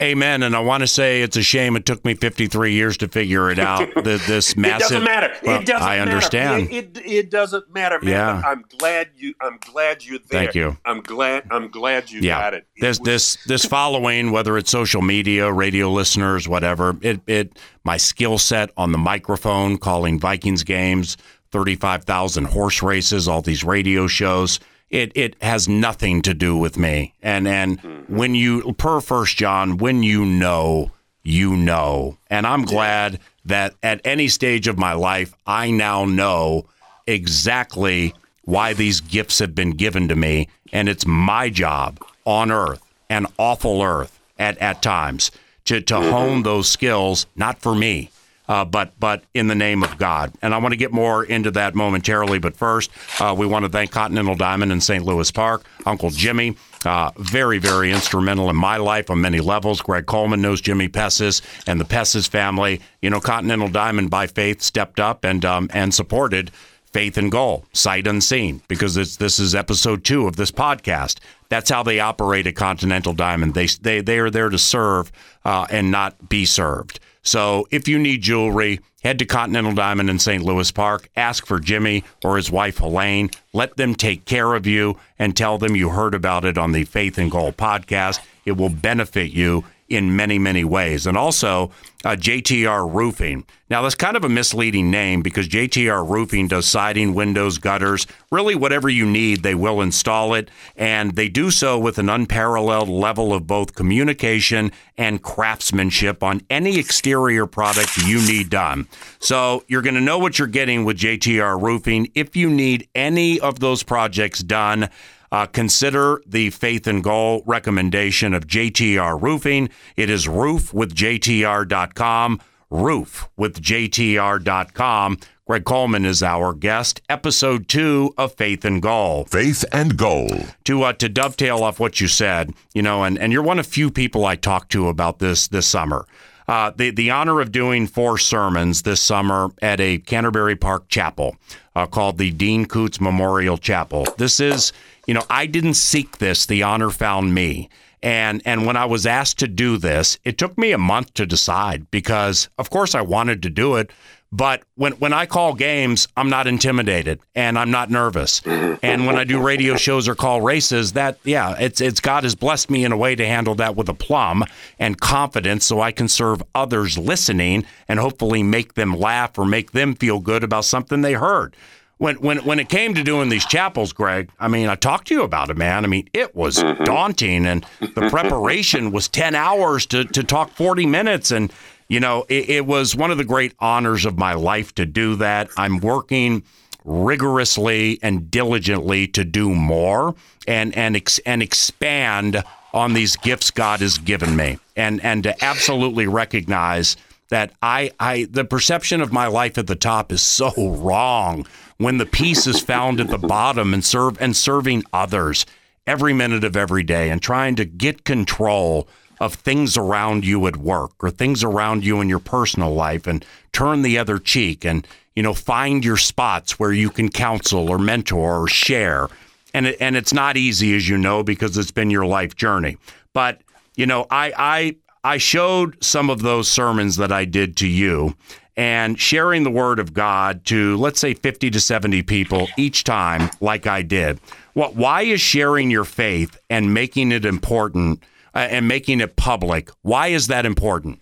[0.00, 0.42] Amen.
[0.42, 3.50] And I want to say it's a shame it took me 53 years to figure
[3.50, 3.88] it out.
[4.02, 4.76] The, this massive.
[4.76, 5.32] it doesn't matter.
[5.44, 6.64] Well, it doesn't I understand.
[6.64, 6.76] Matter.
[6.76, 8.10] It, it, it, doesn't matter, man.
[8.10, 8.42] Yeah.
[8.44, 9.34] I'm glad you.
[9.40, 10.42] I'm glad you're there.
[10.42, 10.76] Thank you.
[10.84, 11.46] I'm glad.
[11.50, 12.40] I'm glad you yeah.
[12.40, 12.66] got it.
[12.74, 17.58] it this was, this this following, whether it's social media, radio listeners, whatever, it it
[17.84, 21.16] my skill set on the microphone, calling Vikings games,
[21.52, 24.58] 35,000 horse races, all these radio shows.
[24.92, 27.14] It it has nothing to do with me.
[27.22, 28.14] And and mm-hmm.
[28.14, 30.92] when you per first John, when you know,
[31.24, 32.18] you know.
[32.30, 36.66] And I'm glad that at any stage of my life, I now know
[37.06, 40.48] exactly why these gifts have been given to me.
[40.72, 45.30] And it's my job on earth and awful earth at, at times
[45.66, 46.10] to, to mm-hmm.
[46.10, 48.10] hone those skills, not for me,
[48.48, 50.32] uh, but but in the name of God.
[50.42, 52.38] And I want to get more into that momentarily.
[52.38, 55.04] But first, uh, we want to thank Continental Diamond in St.
[55.04, 56.56] Louis Park, Uncle Jimmy.
[56.84, 59.80] Uh, very, very instrumental in my life on many levels.
[59.80, 62.80] Greg Coleman knows Jimmy Pessis and the Pessis family.
[63.00, 66.50] You know, Continental Diamond by faith stepped up and um, and supported
[66.92, 71.18] faith and goal, sight unseen, because this is episode two of this podcast.
[71.48, 73.54] That's how they operate at Continental Diamond.
[73.54, 75.12] They they they are there to serve
[75.44, 77.00] uh, and not be served.
[77.22, 80.42] So if you need jewelry, head to Continental Diamond in St.
[80.42, 83.30] Louis Park, ask for Jimmy or his wife Helene.
[83.52, 86.84] Let them take care of you and tell them you heard about it on the
[86.84, 88.20] Faith and Goal podcast.
[88.44, 91.06] It will benefit you in many, many ways.
[91.06, 91.70] And also,
[92.04, 93.44] uh, JTR Roofing.
[93.68, 98.54] Now, that's kind of a misleading name because JTR Roofing does siding, windows, gutters, really
[98.54, 100.50] whatever you need, they will install it.
[100.76, 106.78] And they do so with an unparalleled level of both communication and craftsmanship on any
[106.78, 108.88] exterior product you need done.
[109.20, 112.10] So, you're going to know what you're getting with JTR Roofing.
[112.14, 114.88] If you need any of those projects done,
[115.32, 119.70] uh, consider the faith and goal recommendation of JTR Roofing.
[119.96, 125.18] It is roof with JTR.com, roof roofwithjtr.com, roofwithjtr.com.
[125.44, 127.02] Greg Coleman is our guest.
[127.08, 129.24] Episode two of Faith and Goal.
[129.24, 130.30] Faith and Goal.
[130.64, 133.66] To uh, to dovetail off what you said, you know, and, and you're one of
[133.66, 136.06] few people I talked to about this this summer.
[136.48, 141.36] Uh, the the honor of doing four sermons this summer at a Canterbury Park chapel
[141.76, 144.06] uh, called the Dean Kutz Memorial Chapel.
[144.18, 144.72] This is,
[145.06, 146.46] you know, I didn't seek this.
[146.46, 147.68] The honor found me.
[148.02, 151.26] And and when I was asked to do this, it took me a month to
[151.26, 153.92] decide because of course I wanted to do it,
[154.32, 158.40] but when when I call games, I'm not intimidated and I'm not nervous.
[158.40, 158.76] Mm-hmm.
[158.82, 162.34] And when I do radio shows or call races, that yeah, it's it's God has
[162.34, 164.44] blessed me in a way to handle that with aplomb
[164.78, 169.72] and confidence so I can serve others listening and hopefully make them laugh or make
[169.72, 171.54] them feel good about something they heard.
[171.98, 175.14] When when when it came to doing these chapels, Greg, I mean, I talked to
[175.14, 175.84] you about it, man.
[175.84, 176.82] I mean, it was mm-hmm.
[176.84, 181.52] daunting and the preparation was 10 hours to to talk 40 minutes and
[181.92, 185.16] you know, it, it, was one of the great honors of my life to do
[185.16, 185.50] that.
[185.58, 186.42] I'm working
[186.86, 190.14] rigorously and diligently to do more
[190.48, 195.44] and and ex, and expand on these gifts God has given me, and and to
[195.44, 196.96] absolutely recognize
[197.28, 201.98] that I I the perception of my life at the top is so wrong when
[201.98, 205.44] the peace is found at the bottom and serve and serving others
[205.86, 208.88] every minute of every day and trying to get control
[209.22, 213.24] of things around you at work or things around you in your personal life and
[213.52, 217.78] turn the other cheek and you know find your spots where you can counsel or
[217.78, 219.08] mentor or share
[219.54, 222.76] and it, and it's not easy as you know because it's been your life journey
[223.12, 223.40] but
[223.76, 224.76] you know I I
[225.14, 228.16] I showed some of those sermons that I did to you
[228.56, 233.30] and sharing the word of God to let's say 50 to 70 people each time
[233.40, 234.18] like I did.
[234.54, 238.02] What why is sharing your faith and making it important
[238.34, 239.70] and making it public.
[239.82, 241.00] Why is that important?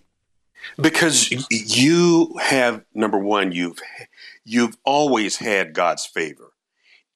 [0.79, 3.79] Because you have number one, you've
[4.43, 6.53] you've always had God's favor.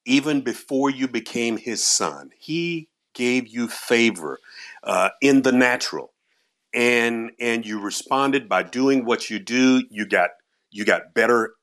[0.06, 4.40] Even before you became His son, He gave you favor
[4.84, 6.14] uh, in the natural,
[6.74, 9.84] and and you responded by doing what you do.
[9.90, 10.32] You got
[10.72, 11.54] you got better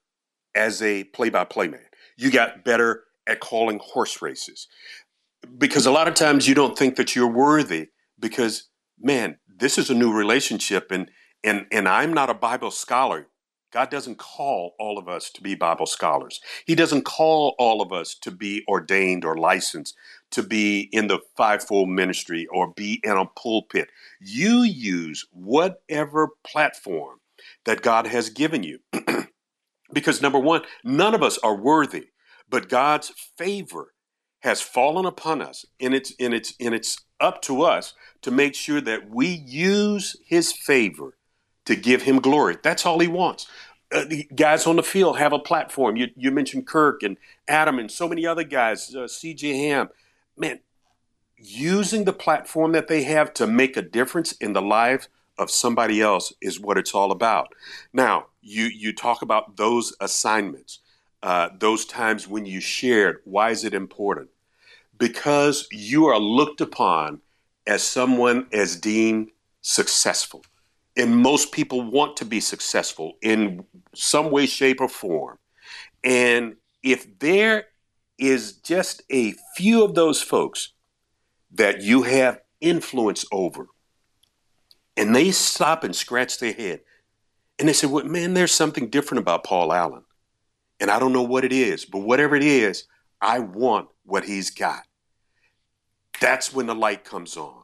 [0.54, 1.80] as a play-by-play man.
[2.16, 4.68] You got better at calling horse races
[5.58, 7.88] because a lot of times you don't think that you're worthy
[8.22, 11.10] because man, this is a new relationship and
[11.44, 13.26] and and I'm not a Bible scholar.
[13.72, 16.40] God doesn't call all of us to be Bible scholars.
[16.66, 19.96] He doesn't call all of us to be ordained or licensed,
[20.30, 23.88] to be in the fivefold ministry or be in a pulpit.
[24.20, 27.20] You use whatever platform
[27.64, 28.80] that God has given you.
[29.92, 32.08] because number one, none of us are worthy,
[32.50, 33.94] but God's favor
[34.42, 38.54] has fallen upon us, and it's and it's and it's up to us to make
[38.54, 41.16] sure that we use his favor
[41.64, 42.56] to give him glory.
[42.62, 43.46] That's all he wants.
[43.92, 45.96] Uh, guys on the field have a platform.
[45.96, 47.16] You, you mentioned Kirk and
[47.46, 49.90] Adam and so many other guys, uh, CJ Ham.
[50.36, 50.60] Man,
[51.36, 56.00] using the platform that they have to make a difference in the life of somebody
[56.00, 57.54] else is what it's all about.
[57.92, 60.80] Now, you, you talk about those assignments,
[61.22, 63.20] uh, those times when you shared.
[63.24, 64.30] Why is it important?
[64.98, 67.20] Because you are looked upon
[67.66, 70.44] as someone as deemed successful.
[70.96, 73.64] And most people want to be successful in
[73.94, 75.38] some way, shape, or form.
[76.04, 77.66] And if there
[78.18, 80.72] is just a few of those folks
[81.52, 83.68] that you have influence over,
[84.96, 86.80] and they stop and scratch their head,
[87.58, 90.02] and they say, Well, man, there's something different about Paul Allen.
[90.82, 92.88] And I don't know what it is, but whatever it is,
[93.20, 94.82] I want what he's got.
[96.20, 97.62] That's when the light comes on.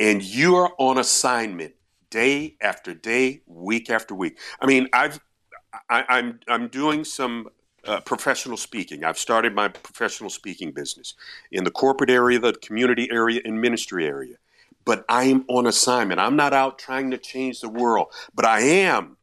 [0.00, 1.74] And you are on assignment
[2.10, 4.36] day after day, week after week.
[4.60, 5.20] I mean, I've
[5.88, 7.50] I, I'm I'm doing some
[7.84, 9.04] uh, professional speaking.
[9.04, 11.14] I've started my professional speaking business
[11.52, 14.34] in the corporate area, the community area, and ministry area.
[14.84, 16.18] But I am on assignment.
[16.18, 19.18] I'm not out trying to change the world, but I am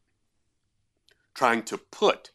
[1.33, 2.31] trying to put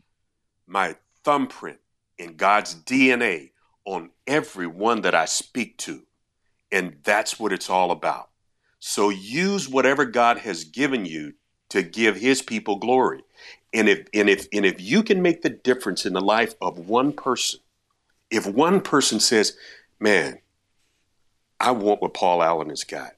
[0.73, 1.79] my thumbprint
[2.18, 3.51] in God's DNA
[3.85, 6.03] on everyone that I speak to.
[6.70, 8.31] And that's what it's all about.
[8.79, 11.35] So use whatever God has given you
[11.68, 13.23] to give his people glory.
[13.73, 16.79] And if and if and if you can make the difference in the life of
[16.79, 17.61] one person,
[18.31, 19.57] if one person says,
[20.01, 20.41] "Man,
[21.61, 23.12] I want what Paul Allen has got.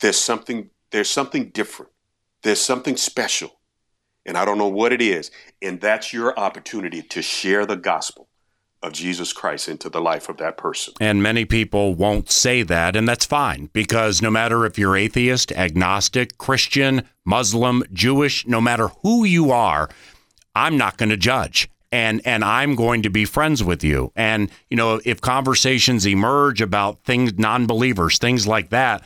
[0.00, 1.92] There's something there's something different.
[2.42, 3.58] There's something special.
[4.26, 5.30] And I don't know what it is.
[5.62, 8.28] And that's your opportunity to share the gospel.
[8.82, 10.94] of Jesus Christ into the life of that person.
[11.00, 15.50] And many people won't say that, and that's fine because no matter if you're atheist,
[15.52, 19.88] agnostic, Christian, Muslim, Jewish, no matter who you are,
[20.54, 21.68] I'm not going to judge.
[21.90, 24.12] And, and I'm going to be friends with you.
[24.14, 29.02] And, you know, if conversations emerge about things, non believers, things like that,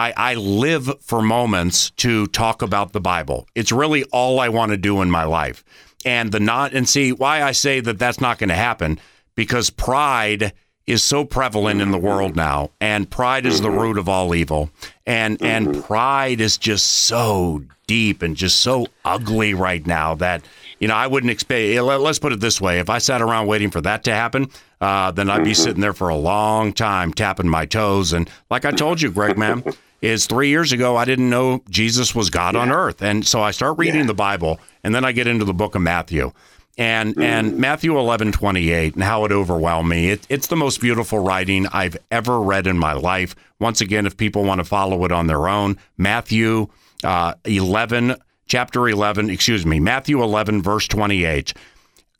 [0.00, 3.46] I, I live for moments to talk about the Bible.
[3.54, 5.62] It's really all I want to do in my life.
[6.06, 8.98] And the not, and see why I say that that's not going to happen
[9.34, 10.54] because pride
[10.86, 13.78] is so prevalent in the world now and pride is the mm-hmm.
[13.78, 14.70] root of all evil.
[15.04, 15.82] And and mm-hmm.
[15.82, 20.42] pride is just so deep and just so ugly right now that
[20.78, 22.78] you know I wouldn't expect eh, let's put it this way.
[22.78, 25.62] If I sat around waiting for that to happen uh, then I'd be mm-hmm.
[25.62, 28.14] sitting there for a long time tapping my toes.
[28.14, 29.62] And like I told you Greg man
[30.00, 33.50] is three years ago I didn't know Jesus was God on earth and so I
[33.50, 36.32] start reading the Bible and then I get into the book of Matthew
[36.80, 37.56] and and mm.
[37.58, 40.10] Matthew 11, 28, and how it overwhelmed me.
[40.10, 43.36] It, it's the most beautiful writing I've ever read in my life.
[43.58, 46.68] Once again, if people want to follow it on their own, Matthew
[47.04, 51.52] uh, 11, chapter 11, excuse me, Matthew 11, verse 28.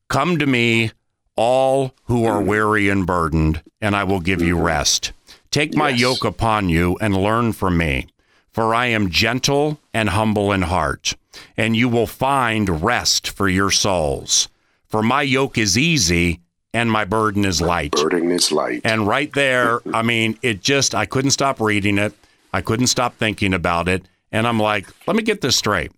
[0.08, 0.92] Come to me,
[1.36, 2.46] all who are mm.
[2.46, 4.64] weary and burdened, and I will give you mm-hmm.
[4.64, 5.12] rest.
[5.50, 8.06] Take my yoke upon you and learn from me,
[8.52, 11.14] for I am gentle and humble in heart,
[11.56, 14.48] and you will find rest for your souls.
[14.86, 16.40] For my yoke is easy
[16.72, 17.94] and my burden is light.
[17.96, 18.82] My Burden is light.
[18.84, 22.12] And right there, I mean, it just, I couldn't stop reading it.
[22.52, 24.04] I couldn't stop thinking about it.
[24.30, 25.90] And I'm like, let me get this straight.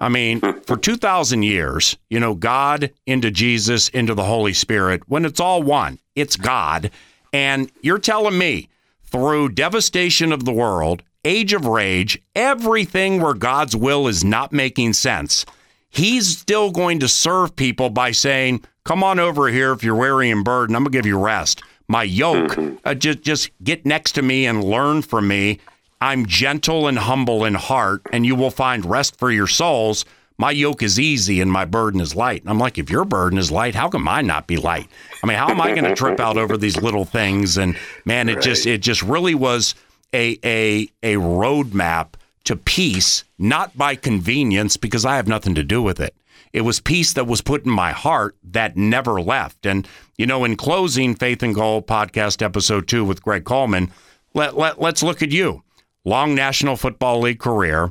[0.00, 5.24] I mean, for 2,000 years, you know, God into Jesus, into the Holy Spirit, when
[5.24, 6.90] it's all one, it's God.
[7.32, 8.68] And you're telling me
[9.10, 14.92] through devastation of the world, age of rage, everything where God's will is not making
[14.92, 15.44] sense,
[15.90, 20.30] He's still going to serve people by saying, Come on over here if you're weary
[20.30, 20.76] and burdened.
[20.76, 21.62] I'm going to give you rest.
[21.88, 25.58] My yoke, uh, just, just get next to me and learn from me.
[26.00, 30.04] I'm gentle and humble in heart, and you will find rest for your souls.
[30.38, 32.42] My yoke is easy and my burden is light.
[32.42, 34.88] And I'm like, if your burden is light, how can mine not be light?
[35.22, 37.58] I mean, how am I going to trip out over these little things?
[37.58, 39.74] And man, it just it just really was
[40.14, 42.14] a a a roadmap
[42.44, 46.14] to peace, not by convenience, because I have nothing to do with it.
[46.52, 49.66] It was peace that was put in my heart that never left.
[49.66, 49.86] And,
[50.16, 53.90] you know, in closing Faith and Goal podcast episode two with Greg Coleman,
[54.32, 55.62] let, let, let's look at you.
[56.06, 57.90] Long National Football League career,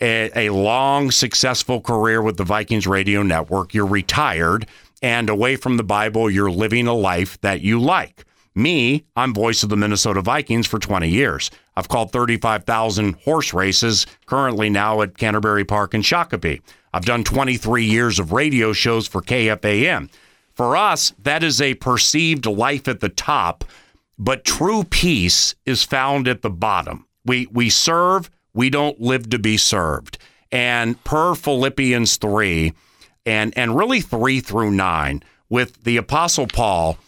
[0.00, 3.74] a, a long, successful career with the Vikings Radio Network.
[3.74, 4.66] You're retired
[5.02, 8.24] and away from the Bible, you're living a life that you like.
[8.54, 11.50] Me, I'm voice of the Minnesota Vikings for 20 years.
[11.76, 16.62] I've called 35,000 horse races, currently now at Canterbury Park in Shakopee.
[16.92, 20.08] I've done 23 years of radio shows for KFAN.
[20.54, 23.64] For us, that is a perceived life at the top,
[24.16, 27.06] but true peace is found at the bottom.
[27.26, 30.18] We we serve, we don't live to be served.
[30.50, 32.72] And per Philippians 3
[33.26, 36.98] and and really 3 through 9 with the apostle Paul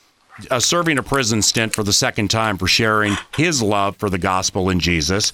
[0.50, 4.18] uh, serving a prison stint for the second time for sharing his love for the
[4.18, 5.32] gospel in Jesus,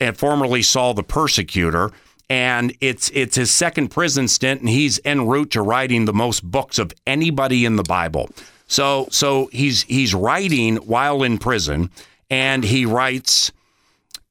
[0.00, 1.90] and formerly Saul the persecutor.
[2.30, 6.42] And it's it's his second prison stint, and he's en route to writing the most
[6.42, 8.30] books of anybody in the Bible.
[8.66, 11.90] So so he's he's writing while in prison,
[12.30, 13.52] and he writes.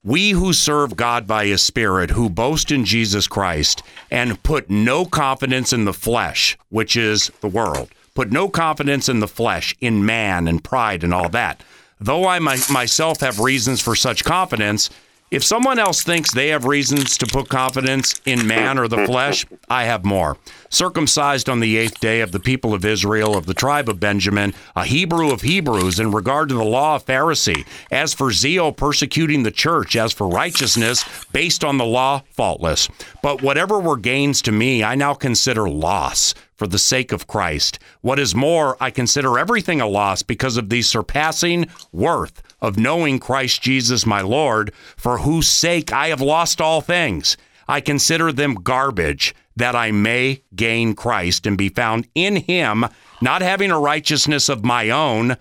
[0.03, 5.05] We who serve God by His Spirit, who boast in Jesus Christ, and put no
[5.05, 10.05] confidence in the flesh, which is the world, Put no confidence in the flesh, in
[10.05, 11.63] man and pride and all that.
[11.99, 14.89] Though I my, myself have reasons for such confidence,
[15.33, 19.47] if someone else thinks they have reasons to put confidence in man or the flesh,
[19.67, 20.37] I have more.
[20.69, 24.53] Circumcised on the eighth day of the people of Israel, of the tribe of Benjamin,
[24.75, 27.65] a Hebrew of Hebrews, in regard to the law of Pharisee.
[27.91, 29.95] As for zeal, persecuting the church.
[29.95, 32.87] As for righteousness, based on the law, faultless.
[33.23, 37.79] But whatever were gains to me, I now consider loss for the sake of Christ.
[38.01, 43.19] What is more, I consider everything a loss because of the surpassing worth of knowing
[43.19, 47.37] Christ Jesus my Lord, for whose sake I have lost all things.
[47.67, 52.85] I consider them garbage, that I may gain Christ and be found in him,
[53.21, 55.37] not having a righteousness of my own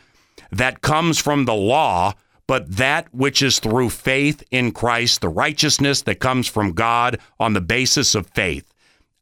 [0.51, 2.13] that comes from the law,
[2.47, 7.55] but that which is through faith in Christ, the righteousness that comes from God on
[7.55, 8.71] the basis of faith.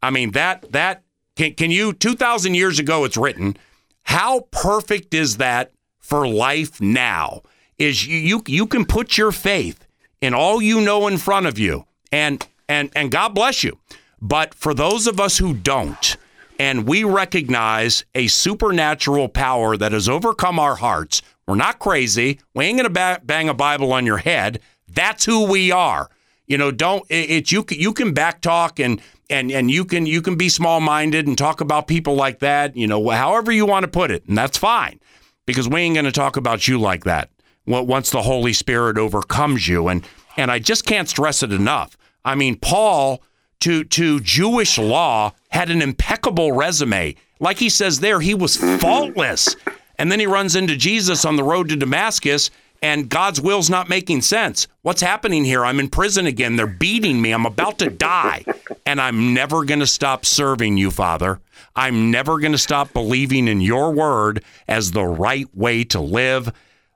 [0.03, 1.05] I mean that that
[1.36, 3.57] can, can you 2000 years ago it's written,
[4.03, 7.42] how perfect is that for life now?
[7.81, 9.85] Is you, you you can put your faith
[10.20, 13.78] in all you know in front of you and and and God bless you.
[14.20, 16.16] But for those of us who don't,
[16.59, 21.22] and we recognize a supernatural power that has overcome our hearts.
[21.47, 22.39] We're not crazy.
[22.55, 24.61] We ain't going to bang a Bible on your head.
[24.87, 26.11] That's who we are.
[26.47, 29.01] You know, don't it, it you you can backtalk and
[29.31, 32.76] and and you can you can be small minded and talk about people like that.
[32.76, 35.01] You know, however you want to put it, and that's fine
[35.47, 37.31] because we ain't to talk about you like that.
[37.70, 40.06] Once the Holy Spirit overcomes you, and
[40.36, 41.96] and I just can't stress it enough.
[42.24, 43.22] I mean, Paul
[43.60, 47.14] to to Jewish law had an impeccable resume.
[47.38, 49.56] Like he says there, he was faultless.
[49.98, 52.50] And then he runs into Jesus on the road to Damascus
[52.82, 54.66] and God's will's not making sense.
[54.82, 55.64] What's happening here?
[55.64, 56.56] I'm in prison again.
[56.56, 57.32] They're beating me.
[57.32, 58.44] I'm about to die.
[58.86, 61.40] And I'm never going to stop serving you, Father.
[61.76, 66.52] I'm never going to stop believing in your word as the right way to live.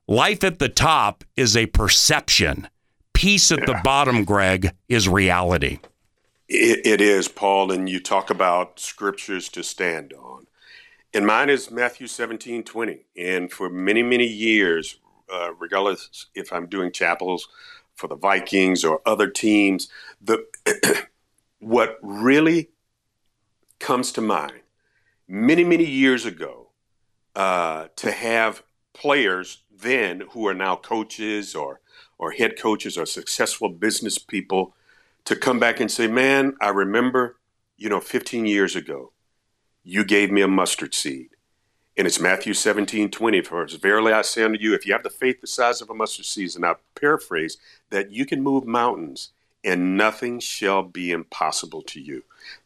[0.06, 2.68] Life at the top is a perception.
[3.14, 5.78] Peace at the bottom, Greg, is reality.
[6.46, 10.46] It, it is, Paul, and you talk about scriptures to stand on.
[11.14, 13.06] And mine is Matthew 17, 20.
[13.16, 14.98] And for many, many years,
[15.32, 17.48] uh, regardless if I'm doing chapels
[17.94, 19.88] for the Vikings or other teams,
[20.20, 20.44] the
[21.60, 22.68] what really
[23.78, 24.60] comes to mind
[25.26, 26.68] many, many years ago
[27.34, 28.62] uh, to have
[28.94, 31.80] players then who are now coaches or
[32.16, 34.74] or head coaches or successful business people
[35.24, 37.36] to come back and say, "Man, I remember,
[37.76, 39.12] you know, 15 years ago,
[39.82, 41.30] you gave me a mustard seed."
[41.96, 43.42] And it's Matthew 17, 20.
[43.42, 45.94] For verily I say unto you, if you have the faith the size of a
[45.94, 47.58] mustard seed, and I paraphrase,
[47.90, 49.30] that you can move mountains
[49.64, 52.22] and nothing shall be impossible to you.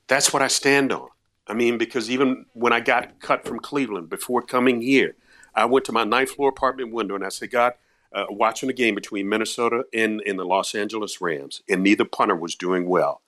[0.08, 1.08] That's what I stand on.
[1.46, 5.14] I mean, because even when I got cut from Cleveland before coming here,
[5.58, 7.74] I went to my ninth floor apartment window and I said, God,
[8.12, 12.36] uh, watching a game between Minnesota and, and the Los Angeles Rams, and neither punter
[12.36, 13.22] was doing well.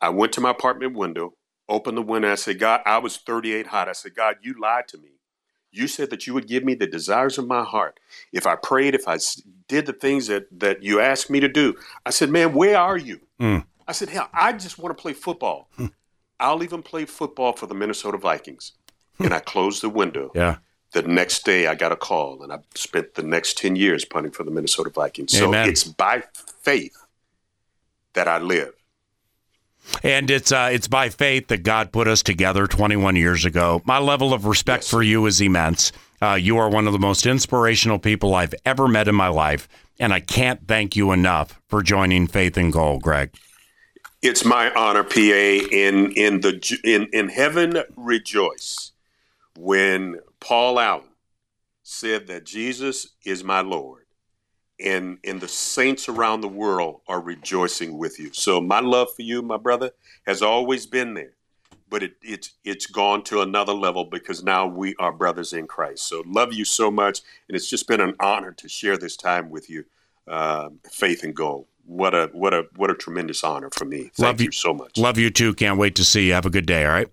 [0.00, 1.34] I went to my apartment window,
[1.68, 3.88] opened the window, and I said, God, I was 38 hot.
[3.88, 5.08] I said, God, you lied to me.
[5.72, 7.98] You said that you would give me the desires of my heart.
[8.32, 9.18] If I prayed, if I
[9.68, 12.98] did the things that, that you asked me to do, I said, man, where are
[12.98, 13.20] you?
[13.40, 13.64] Mm.
[13.86, 15.68] I said, hell, I just want to play football.
[15.76, 15.86] Hmm.
[16.38, 18.72] I'll even play football for the Minnesota Vikings.
[19.18, 20.30] And I closed the window.
[20.34, 20.56] Yeah.
[20.92, 24.32] The next day, I got a call, and I spent the next 10 years punting
[24.32, 25.40] for the Minnesota Vikings.
[25.40, 25.66] Amen.
[25.66, 26.24] So it's by
[26.62, 26.96] faith
[28.14, 28.74] that I live.
[30.02, 33.82] And it's uh, it's by faith that God put us together 21 years ago.
[33.84, 34.90] My level of respect yes.
[34.90, 35.92] for you is immense.
[36.22, 39.68] Uh, you are one of the most inspirational people I've ever met in my life,
[39.98, 43.34] and I can't thank you enough for joining Faith and Goal, Greg.
[44.22, 45.18] It's my honor, PA.
[45.18, 48.92] In in the in in heaven, rejoice
[49.56, 51.04] when Paul Allen
[51.82, 54.00] said that Jesus is my Lord
[54.80, 58.30] and and the saints around the world are rejoicing with you.
[58.32, 59.90] So my love for you, my brother,
[60.26, 61.34] has always been there,
[61.88, 66.06] but it, it's it's gone to another level because now we are brothers in Christ.
[66.06, 69.50] So love you so much, and it's just been an honor to share this time
[69.50, 69.84] with you.
[70.26, 71.66] Uh, faith and goal.
[71.84, 74.10] What a what a what a tremendous honor for me.
[74.14, 74.96] Thank love you, you so much.
[74.96, 75.54] Love you too.
[75.54, 76.34] Can't wait to see you.
[76.34, 76.84] Have a good day.
[76.84, 77.08] All right.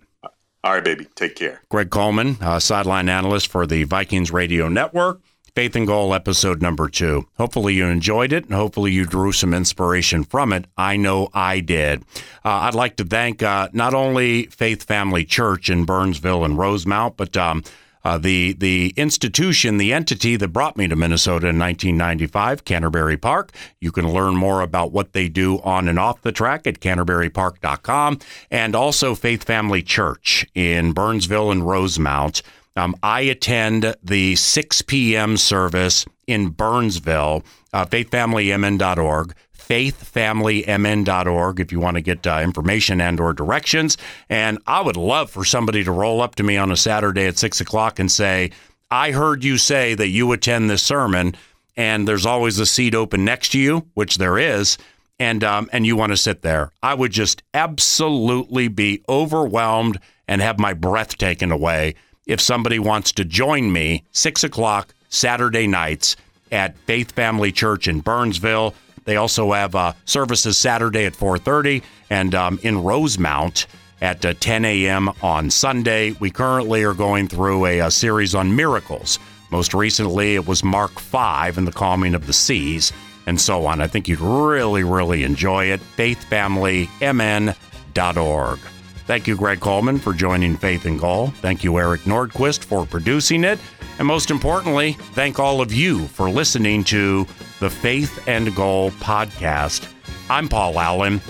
[0.68, 1.08] All right, baby.
[1.16, 1.62] Take care.
[1.70, 5.22] Greg Coleman, uh, sideline analyst for the Vikings Radio Network.
[5.56, 7.26] Faith and Goal episode number two.
[7.38, 10.66] Hopefully you enjoyed it and hopefully you drew some inspiration from it.
[10.78, 12.02] I know I did.
[12.44, 17.16] Uh, I'd like to thank uh, not only Faith Family Church in Burnsville and Rosemount,
[17.16, 17.64] but um,
[18.04, 23.52] uh, the the institution, the entity that brought me to Minnesota in 1995, Canterbury Park.
[23.80, 28.20] You can learn more about what they do on and off the track at canterburypark.com,
[28.52, 32.42] and also Faith Family Church in Burnsville and Rosemount.
[32.76, 35.36] Um, I attend the 6 p.m.
[35.38, 37.44] service in Burnsville,
[37.74, 39.34] uh, faithfamilymn.org,
[39.68, 43.98] faithfamilymn.org if you want to get uh, information and or directions.
[44.30, 47.38] And I would love for somebody to roll up to me on a Saturday at
[47.38, 48.52] 6 o'clock and say,
[48.90, 51.36] I heard you say that you attend this sermon
[51.76, 54.78] and there's always a seat open next to you, which there is,
[55.20, 56.72] and um, and you want to sit there.
[56.82, 61.96] I would just absolutely be overwhelmed and have my breath taken away
[62.26, 66.16] if somebody wants to join me, 6 o'clock Saturday nights
[66.52, 68.74] at Faith Family Church in Burnsville.
[69.08, 73.66] They also have uh, services Saturday at 4:30 and um, in Rosemount
[74.02, 75.10] at uh, 10 a.m.
[75.24, 76.12] on Sunday.
[76.20, 79.18] We currently are going through a, a, series on miracles.
[79.50, 82.92] Most recently, it was Mark 5 and the calming of the seas,
[83.26, 83.80] and so on.
[83.80, 85.80] I think you'd really, really enjoy it.
[85.96, 88.60] FaithFamilyMN.org.
[89.08, 91.28] Thank you, Greg Coleman, for joining Faith and Goal.
[91.28, 93.58] Thank you, Eric Nordquist, for producing it.
[94.00, 97.26] And most importantly, thank all of you for listening to
[97.62, 99.90] the Faith and Goal podcast.
[100.30, 101.22] I'm Paul Allen.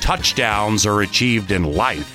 [0.00, 2.14] Touchdowns are achieved in life,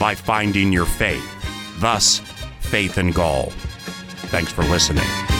[0.00, 1.78] by finding your faith.
[1.78, 2.20] Thus,
[2.60, 3.52] faith and goal.
[4.30, 5.39] Thanks for listening.